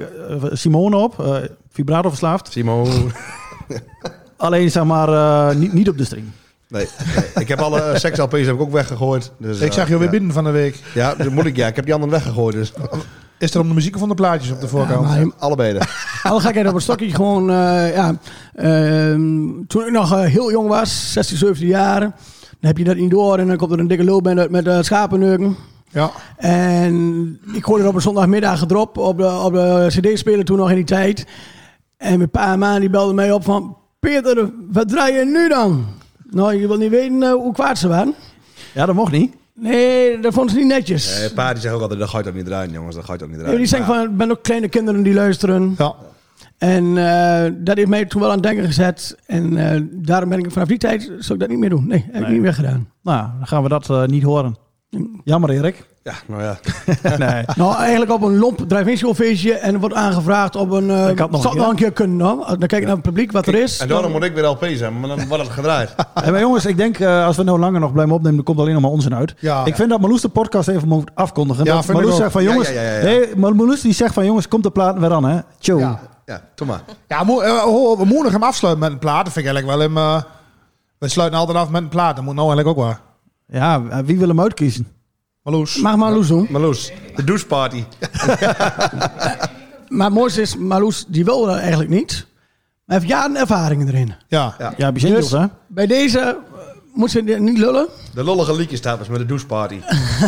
Simone 0.51 0.95
op, 0.97 1.19
eh 1.19 1.35
vibrato 1.71 2.09
verslaafd. 2.09 2.51
Simon. 2.51 2.87
Alleen 4.37 4.71
zeg 4.71 4.83
maar 4.83 5.09
eh, 5.09 5.55
niet, 5.55 5.73
niet 5.73 5.89
op 5.89 5.97
de 5.97 6.03
stream. 6.03 6.31
Nee, 6.71 6.87
nee. 7.15 7.25
Ik 7.35 7.47
heb 7.47 7.59
alle 7.59 7.91
seks-LP's 7.99 8.45
heb 8.45 8.55
ik 8.55 8.61
ook 8.61 8.71
weggegooid. 8.71 9.31
Dus, 9.37 9.59
Ik 9.59 9.67
eh, 9.69 9.73
zag 9.73 9.87
je 9.87 9.93
weer 9.97 10.03
ja. 10.03 10.09
binnen 10.11 10.31
van 10.31 10.43
de 10.43 10.49
week. 10.51 10.79
Ja, 10.93 11.15
dat 11.15 11.29
moet 11.29 11.45
ik. 11.45 11.55
Ja, 11.55 11.67
ik 11.67 11.75
heb 11.75 11.85
die 11.85 11.93
anderen 11.93 12.13
weggegooid. 12.15 12.55
Dus 12.55 12.73
Is 13.37 13.53
er 13.53 13.59
om 13.61 13.67
de 13.67 13.73
muziek 13.73 13.95
of 13.95 14.01
om 14.01 14.09
de 14.09 14.15
plaatjes 14.15 14.51
op 14.51 14.61
de 14.61 14.67
voorkant? 14.67 15.01
maar 15.07 15.19
je- 15.19 15.31
allebei. 15.37 15.77
Alle 16.23 16.39
gekheid 16.39 16.67
op 16.67 16.73
een 16.75 16.81
stokje 16.81 17.15
gewoon, 17.15 17.49
eh, 17.49 17.93
ja. 17.95 18.15
ehm, 18.55 19.49
toen 19.67 19.85
ik 19.85 19.91
nog 19.91 20.11
eh, 20.13 20.19
heel 20.21 20.51
jong 20.51 20.67
was, 20.67 21.11
16, 21.13 21.37
17 21.37 21.67
jaar, 21.67 21.99
dan 21.99 22.09
heb 22.59 22.77
je 22.77 22.83
dat 22.83 22.95
niet 22.95 23.11
door 23.11 23.37
en 23.37 23.47
dan 23.47 23.57
komt 23.57 23.71
er 23.71 23.79
een 23.79 23.87
dikke 23.87 24.03
lulband 24.03 24.39
uit 24.39 24.49
met 24.51 24.67
uh, 24.67 24.81
schapenneuken. 24.81 25.55
Ja. 25.89 26.11
En 26.37 27.39
ik 27.53 27.63
hoorde 27.63 27.83
er 27.83 27.89
op 27.89 27.95
een 27.95 28.01
zondagmiddag 28.01 28.59
gedrop 28.59 28.97
op 28.97 29.17
de, 29.17 29.27
op 29.29 29.53
de 29.53 29.85
cd-speler 29.87 30.45
toen 30.45 30.57
nog 30.57 30.69
in 30.69 30.75
die 30.75 30.85
tijd. 30.85 31.25
En 31.97 32.17
mijn 32.17 32.29
pa 32.29 32.51
en 32.51 32.59
ma 32.59 32.79
die 32.79 32.89
belden 32.89 33.15
mij 33.15 33.31
op 33.31 33.43
van... 33.43 33.77
Peter, 33.99 34.49
wat 34.71 34.89
draai 34.89 35.13
je 35.13 35.25
nu 35.25 35.49
dan? 35.49 35.85
Nou, 36.31 36.55
je 36.55 36.67
wil 36.67 36.77
niet 36.77 36.89
weten 36.89 37.23
eh, 37.23 37.31
hoe 37.31 37.53
kwaad 37.53 37.77
ze 37.77 37.87
waren. 37.87 38.13
Ja, 38.73 38.85
dat 38.85 38.95
mocht 38.95 39.11
niet. 39.11 39.33
Nee, 39.53 40.19
dat 40.19 40.33
vonden 40.33 40.51
ze 40.53 40.57
niet 40.59 40.67
netjes. 40.67 41.21
Eh, 41.23 41.33
pa 41.33 41.53
die 41.53 41.61
zegt 41.61 41.73
ook 41.75 41.81
altijd, 41.81 41.99
dat 41.99 42.09
ga 42.09 42.17
je 42.17 42.23
toch 42.23 42.33
niet 42.33 42.45
draaien, 42.45 42.71
jongens. 42.71 42.95
Dat 42.95 43.05
ga 43.05 43.13
je 43.13 43.19
toch 43.19 43.27
niet 43.27 43.37
Ja, 43.37 43.41
draaien. 43.43 43.59
die 43.61 43.69
zeggen 43.69 43.93
van, 43.95 44.03
ik 44.03 44.17
ben 44.17 44.31
ook 44.31 44.43
kleine 44.43 44.67
kinderen 44.69 45.03
die 45.03 45.13
luisteren. 45.13 45.75
Ja. 45.77 45.93
En 46.57 46.97
eh, 46.97 47.51
dat 47.57 47.77
heeft 47.77 47.89
mij 47.89 48.05
toen 48.05 48.21
wel 48.21 48.29
aan 48.29 48.35
het 48.35 48.45
denken 48.45 48.65
gezet. 48.65 49.17
En 49.25 49.57
eh, 49.73 49.81
daarom 49.91 50.29
ben 50.29 50.39
ik 50.39 50.51
vanaf 50.51 50.67
die 50.67 50.77
tijd, 50.77 51.01
zou 51.19 51.33
ik 51.33 51.39
dat 51.39 51.49
niet 51.49 51.57
meer 51.59 51.69
doen. 51.69 51.87
Nee, 51.87 52.05
heb 52.05 52.15
ik 52.15 52.21
Nee. 52.21 52.31
niet 52.31 52.41
meer 52.41 52.53
gedaan. 52.53 52.89
Nou, 53.03 53.27
dan 53.37 53.47
gaan 53.47 53.63
we 53.63 53.69
dat 53.69 53.89
eh, 53.89 54.05
niet 54.05 54.23
horen. 54.23 54.55
Jammer, 55.23 55.49
Erik. 55.49 55.85
Ja, 56.03 56.13
nou 56.27 56.43
ja. 56.43 56.57
nee. 57.17 57.43
Nou, 57.55 57.75
eigenlijk 57.75 58.11
op 58.11 58.21
een 58.21 58.37
lomp 58.37 58.59
drive-in 58.67 59.15
feestje 59.15 59.53
en 59.53 59.79
wordt 59.79 59.95
aangevraagd 59.95 60.55
op 60.55 60.71
een... 60.71 60.89
eh 60.89 61.07
Ik 61.09 61.19
had 61.19 61.31
nog 61.31 61.51
een 61.51 61.57
nog 61.57 61.69
een 61.69 61.75
keer 61.75 61.91
kunnen. 61.91 62.17
Dan 62.37 62.57
kijk 62.57 62.71
ik 62.73 62.83
naar 62.83 62.91
het 62.95 63.01
publiek 63.01 63.31
wat 63.31 63.47
er 63.47 63.55
is. 63.55 63.79
En 63.79 63.87
daarom 63.87 64.11
moet 64.11 64.23
ik 64.23 64.33
weer 64.33 64.45
LP's 64.47 64.79
hebben, 64.79 64.99
maar 64.99 65.09
dan 65.09 65.27
wordt 65.27 65.43
het 65.43 65.51
gedraaid. 65.53 65.95
Hey, 66.13 66.31
maar 66.31 66.39
jongens, 66.39 66.65
ik 66.65 66.77
denk 66.77 66.99
eh, 66.99 67.25
als 67.25 67.37
we 67.37 67.43
nou 67.43 67.59
langer 67.59 67.79
nog 67.79 67.91
blijven 67.93 68.13
opnemen, 68.15 68.35
dan 68.35 68.45
komt 68.45 68.59
alleen 68.59 68.73
nog 68.73 68.81
maar 68.81 68.91
onzin 68.91 69.15
uit. 69.15 69.35
Ja. 69.39 69.65
ik 69.65 69.75
vind 69.75 69.89
dat 69.89 69.99
Marloes 69.99 70.21
de 70.21 70.29
podcast 70.29 70.67
even 70.67 70.87
moet 70.87 71.11
afkondigen. 71.13 71.65
Ja, 71.65 71.81
Marloes 71.91 72.15
zegt 72.15 72.31
van 72.31 72.43
jongens, 72.43 72.69
ja, 72.69 72.81
ja, 72.81 72.89
ja, 72.91 72.97
ja. 72.97 73.03
Nee, 73.03 73.35
Marloes 73.35 73.81
die 73.81 73.93
zegt 73.93 74.13
van 74.13 74.25
jongens, 74.25 74.47
komt 74.47 74.63
de 74.63 74.71
plaat 74.71 74.99
weer 74.99 75.11
aan 75.13 75.23
hè. 75.25 75.39
Tjo. 75.59 75.79
Ja. 75.79 75.99
Ja, 76.25 76.41
maar. 76.65 76.81
Ja, 77.07 77.23
mo- 77.23 77.39
eh, 77.41 77.63
we 77.97 78.05
moeten 78.05 78.31
hem 78.31 78.43
afsluiten 78.43 78.83
met 78.83 78.91
een 78.91 78.99
plaat. 78.99 79.23
Dat 79.25 79.33
vind 79.33 79.45
ik 79.47 79.51
eigenlijk 79.53 79.93
wel 79.93 80.03
hem... 80.03 80.17
eh, 80.17 80.23
we 80.97 81.07
sluiten 81.07 81.39
altijd 81.39 81.57
af 81.57 81.69
met 81.69 81.81
een 81.81 81.87
plaat. 81.89 82.15
Dat 82.15 82.25
moet 82.25 82.35
nou 82.35 82.47
eigenlijk 82.53 82.77
ook 82.79 82.85
wel. 82.85 82.95
Ja, 83.61 83.81
eh, 83.89 83.97
wie 84.05 84.17
wil 84.19 84.27
hem 84.27 84.41
uitkiezen? 84.41 84.87
Marloes. 85.43 85.75
Mag 85.81 85.95
Marloes 85.95 86.27
doen. 86.27 86.47
Marloes, 86.49 86.91
de 87.15 87.23
doucheparty. 87.23 87.83
Maar 89.87 90.05
het 90.05 90.15
mooiste 90.15 90.41
is, 90.41 90.55
Marloes 90.57 91.05
die 91.07 91.25
wil 91.25 91.45
dat 91.45 91.57
eigenlijk 91.57 91.89
niet. 91.89 92.25
Maar 92.85 92.97
heeft 92.99 93.09
jaren 93.09 93.35
ervaring 93.35 93.87
erin. 93.87 94.13
Ja. 94.27 94.55
Ja. 94.59 94.73
Ja, 94.77 94.91
Dus- 94.91 95.31
hè. 95.31 95.45
Bij 95.67 95.87
deze 95.87 96.19
eh, 96.19 96.33
moet 96.93 97.11
ze 97.11 97.21
niet 97.21 97.57
lullen. 97.57 97.87
De 98.13 98.23
lollige 98.23 98.55
liedjestappers 98.55 99.09
met 99.09 99.19
de 99.19 99.25
doucheparty. 99.25 99.79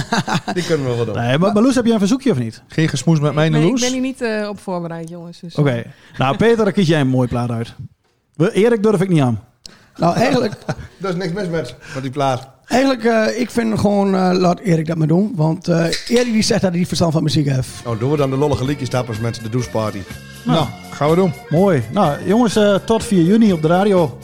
die 0.53 0.63
kunnen 0.65 0.89
we 0.89 0.95
wel 0.95 1.05
doen. 1.05 1.15
Nee, 1.15 1.37
maar 1.37 1.53
Marloes, 1.53 1.75
heb 1.75 1.85
je 1.85 1.91
een 1.93 1.99
verzoekje 1.99 2.31
of 2.31 2.37
niet? 2.37 2.61
Geen 2.67 2.89
gesmoes 2.89 3.19
met 3.19 3.33
mij 3.33 3.45
en 3.45 3.51
Nee, 3.51 3.67
ik 3.67 3.79
ben 3.79 3.91
hier 3.91 4.01
niet 4.01 4.21
eh, 4.21 4.47
op 4.49 4.59
voorbereid, 4.59 5.09
jongens. 5.09 5.39
Dus, 5.39 5.55
Oké. 5.55 5.83
Nou, 6.17 6.37
Peter, 6.37 6.63
dan 6.63 6.73
kies 6.73 6.87
jij 6.87 6.99
een 7.01 7.07
mooie 7.07 7.27
plaat 7.27 7.49
uit. 7.49 7.73
We- 8.35 8.51
Erik 8.53 8.83
durf 8.83 9.01
ik 9.01 9.09
niet 9.09 9.21
aan. 9.21 9.43
Nou, 9.95 10.15
eigenlijk, 10.15 10.53
Er 11.01 11.09
is 11.09 11.15
niks 11.15 11.31
mis 11.33 11.47
met, 11.47 11.75
met 11.93 12.01
die 12.03 12.11
plaat. 12.11 12.49
Eigenlijk 12.67 13.03
eh, 13.03 13.39
ik 13.39 13.49
vind 13.49 13.79
gewoon, 13.79 14.15
eh, 14.15 14.29
laat 14.33 14.59
Erik 14.59 14.87
dat 14.87 14.97
maar 14.97 15.07
doen. 15.07 15.31
Want 15.35 15.67
eh 15.67 15.85
Erik 16.07 16.33
die 16.33 16.41
zegt 16.41 16.61
dat 16.61 16.69
hij 16.69 16.79
niet 16.79 16.87
verstand 16.87 17.13
van 17.13 17.23
muziek 17.23 17.49
heeft. 17.49 17.69
Nou, 17.83 17.97
doen 17.97 18.11
we 18.11 18.17
dan 18.17 18.29
de 18.29 18.35
lollige 18.37 18.65
liedjestappers 18.65 19.19
met 19.19 19.39
de 19.43 19.49
doucheparty. 19.49 20.01
Nou, 20.45 20.67
gaan 20.91 21.09
we 21.09 21.15
doen. 21.15 21.33
Mooi. 21.49 21.83
Nou, 21.91 22.17
jongens, 22.25 22.55
eh, 22.55 22.75
tot 22.75 23.03
4 23.03 23.23
juni 23.23 23.53
op 23.53 23.61
de 23.61 23.67
radio. 23.67 24.17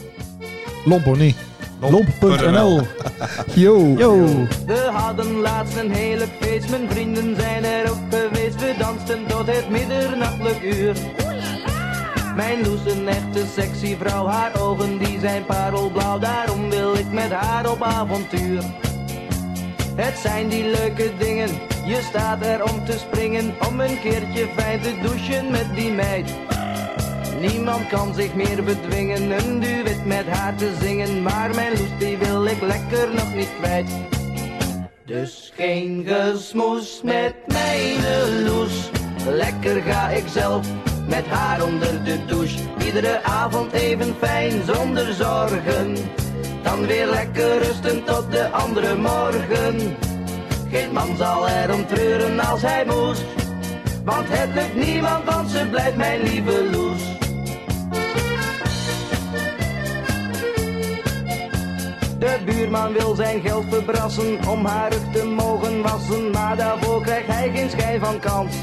Lompo 0.85 1.15
niet. 1.15 1.35
Lomp.nl. 1.79 2.81
Yo. 3.53 3.93
Yo. 3.97 4.25
We 4.65 4.89
hadden 4.91 5.39
laatst 5.39 5.77
een 5.77 5.91
heerlijk 5.91 6.31
feest, 6.39 6.69
mijn 6.69 6.89
vrienden 6.89 7.35
zijn 7.39 7.63
er 7.63 7.89
ook 7.89 7.97
geweest. 8.09 8.59
We 8.59 8.75
dansten 8.79 9.19
tot 9.27 9.47
het 9.47 9.69
middernachtelijk 9.69 10.63
uur. 10.63 10.95
Mijn 12.39 12.61
Loes 12.63 12.85
een 12.85 13.07
echte 13.07 13.45
sexy 13.53 13.97
vrouw, 13.97 14.27
haar 14.27 14.61
ogen 14.61 14.97
die 14.97 15.19
zijn 15.19 15.45
parelblauw. 15.45 16.19
Daarom 16.19 16.69
wil 16.69 16.95
ik 16.95 17.11
met 17.11 17.31
haar 17.31 17.71
op 17.71 17.81
avontuur. 17.81 18.63
Het 19.95 20.17
zijn 20.17 20.47
die 20.47 20.63
leuke 20.63 21.11
dingen, 21.17 21.49
je 21.85 22.01
staat 22.09 22.45
er 22.45 22.63
om 22.63 22.85
te 22.85 22.97
springen. 22.97 23.55
Om 23.67 23.79
een 23.79 23.99
keertje 23.99 24.47
fijn 24.55 24.81
te 24.81 24.99
douchen 25.01 25.51
met 25.51 25.75
die 25.75 25.91
meid. 25.91 26.31
Niemand 27.39 27.87
kan 27.87 28.13
zich 28.13 28.35
meer 28.35 28.63
bedwingen, 28.63 29.31
een 29.31 29.59
duet 29.59 30.05
met 30.05 30.27
haar 30.27 30.55
te 30.55 30.75
zingen. 30.81 31.21
Maar 31.21 31.55
mijn 31.55 31.71
Loes 31.71 31.99
die 31.99 32.17
wil 32.17 32.45
ik 32.45 32.61
lekker 32.61 33.13
nog 33.13 33.35
niet 33.35 33.51
kwijt. 33.59 33.89
Dus 35.05 35.51
geen 35.55 36.05
gesmoes 36.07 37.01
met 37.03 37.35
mijn 37.47 38.43
Loes. 38.43 38.89
Lekker 39.25 39.81
ga 39.81 40.09
ik 40.09 40.27
zelf 40.27 40.67
met 41.09 41.27
haar 41.27 41.63
onder 41.63 42.03
de 42.03 42.25
douche. 42.25 42.59
Iedere 42.85 43.23
avond 43.23 43.71
even 43.71 44.15
fijn 44.19 44.61
zonder 44.65 45.13
zorgen. 45.13 45.95
Dan 46.63 46.85
weer 46.85 47.07
lekker 47.07 47.57
rusten 47.61 48.03
tot 48.03 48.31
de 48.31 48.49
andere 48.49 48.95
morgen. 48.95 49.97
Geen 50.71 50.91
man 50.91 51.17
zal 51.17 51.47
erom 51.47 51.85
treuren 51.87 52.39
als 52.39 52.61
hij 52.61 52.85
moest. 52.85 53.23
Want 54.03 54.25
het 54.29 54.49
lukt 54.53 54.75
niemand, 54.85 55.25
want 55.25 55.49
ze 55.49 55.67
blijft 55.69 55.95
mijn 55.95 56.21
lieve 56.21 56.69
Loes. 56.71 57.01
De 62.19 62.37
buurman 62.45 62.93
wil 62.93 63.15
zijn 63.15 63.41
geld 63.41 63.65
verbrassen 63.69 64.39
om 64.47 64.65
haar 64.65 64.91
rug 64.91 65.11
te 65.11 65.25
mogen 65.25 65.81
wassen, 65.81 66.31
maar 66.31 66.55
daarvoor 66.55 67.01
krijgt 67.01 67.27
hij 67.27 67.51
geen 67.53 67.69
schijn 67.69 67.99
van 67.99 68.19
kans. 68.19 68.55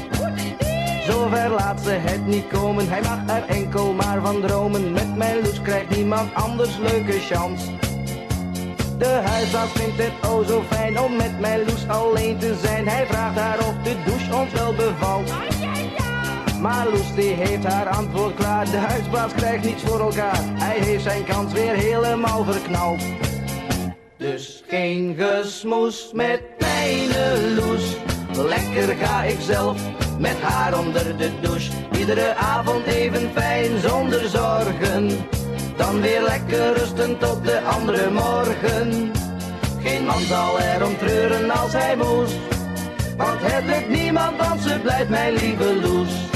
Zover 1.07 1.49
laat 1.49 1.81
ze 1.81 1.89
het 1.89 2.25
niet 2.25 2.47
komen, 2.47 2.89
hij 2.89 3.01
mag 3.01 3.35
er 3.35 3.43
enkel 3.43 3.93
maar 3.93 4.21
van 4.21 4.41
dromen. 4.41 4.91
Met 4.91 5.15
mijn 5.15 5.41
loes 5.43 5.61
krijgt 5.61 5.95
niemand 5.95 6.33
anders 6.33 6.77
leuke 6.77 7.19
chance. 7.19 7.65
De 8.97 9.21
huisbaas 9.25 9.71
vindt 9.71 9.97
het 9.97 10.29
oh 10.29 10.47
zo 10.47 10.63
fijn 10.69 10.99
om 10.99 11.15
met 11.15 11.39
mijn 11.39 11.59
loes 11.59 11.87
alleen 11.87 12.37
te 12.37 12.55
zijn. 12.63 12.87
Hij 12.87 13.05
vraagt 13.05 13.37
haar 13.37 13.59
of 13.59 13.73
de 13.83 13.95
douche 14.05 14.35
ons 14.35 14.51
wel 14.51 14.73
bevalt. 14.73 15.33
Maar 16.61 16.87
Loes 16.89 17.15
die 17.15 17.33
heeft 17.33 17.63
haar 17.63 17.87
antwoord 17.89 18.35
klaar. 18.35 18.65
De 18.65 18.77
huisbaas 18.77 19.33
krijgt 19.33 19.65
niets 19.65 19.83
voor 19.83 19.99
elkaar. 19.99 20.41
Hij 20.43 20.79
heeft 20.79 21.03
zijn 21.03 21.23
kans 21.23 21.53
weer 21.53 21.73
helemaal 21.73 22.43
verknald. 22.43 23.01
Dus 24.17 24.63
geen 24.67 25.15
gesmoes 25.17 26.11
met 26.13 26.41
mijn 26.59 27.07
Loes. 27.55 27.97
Lekker 28.33 28.95
ga 28.95 29.23
ik 29.23 29.37
zelf 29.39 29.81
met 30.17 30.41
haar 30.41 30.79
onder 30.79 31.17
de 31.17 31.31
douche. 31.41 31.71
Iedere 31.97 32.35
avond 32.35 32.85
even 32.85 33.31
fijn 33.33 33.79
zonder 33.79 34.29
zorgen. 34.29 35.09
Dan 35.75 36.01
weer 36.01 36.21
lekker 36.21 36.73
rusten 36.73 37.17
tot 37.17 37.45
de 37.45 37.61
andere 37.61 38.09
morgen. 38.09 39.11
Geen 39.83 40.05
man 40.05 40.21
zal 40.21 40.59
erom 40.59 40.97
treuren 40.97 41.51
als 41.51 41.73
hij 41.73 41.95
moest. 41.95 42.35
Want 43.17 43.39
het 43.41 43.65
lukt 43.65 43.89
niemand, 43.89 44.37
want 44.37 44.61
ze 44.61 44.79
blijft 44.79 45.09
mijn 45.09 45.33
lieve 45.33 45.75
Loes. 45.81 46.26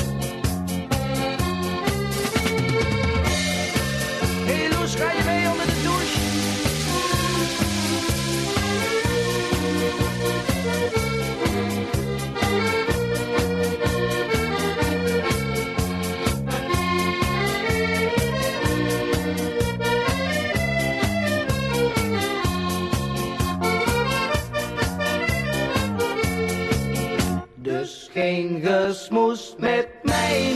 geen 28.22 28.62
gesmoes 28.64 29.56
met 29.58 29.88
mijn 30.04 30.54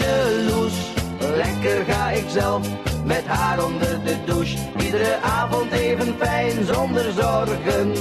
loes. 0.50 0.78
Lekker 1.20 1.94
ga 1.94 2.10
ik 2.10 2.26
zelf 2.28 2.68
met 3.06 3.26
haar 3.26 3.64
onder 3.64 4.04
de 4.04 4.16
douche. 4.26 4.58
Iedere 4.78 5.16
avond 5.22 5.72
even 5.72 6.16
fijn 6.18 6.66
zonder 6.66 7.12
zorgen. 7.12 7.94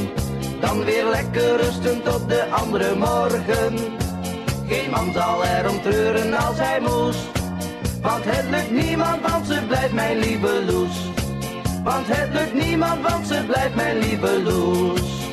Dan 0.61 0.85
weer 0.85 1.05
lekker 1.05 1.57
rusten 1.57 2.03
tot 2.03 2.29
de 2.29 2.45
andere 2.51 2.95
morgen. 2.95 3.75
Geen 4.69 4.91
man 4.91 5.13
zal 5.13 5.45
erom 5.45 5.83
treuren 5.83 6.35
als 6.35 6.59
hij 6.59 6.81
moest. 6.81 7.27
Want 8.03 8.25
het 8.25 8.51
lukt 8.51 8.71
niemand, 8.71 9.31
want 9.31 9.47
ze 9.47 9.59
blijft 9.67 9.93
mijn 9.93 10.19
lieve 10.19 10.65
loes. 10.65 10.97
Want 11.85 12.07
het 12.07 12.33
lukt 12.33 12.55
niemand, 12.55 13.01
want 13.09 13.27
ze 13.27 13.43
blijft 13.47 13.75
mijn 13.75 13.99
lieve 13.99 14.43
loes. 14.43 15.24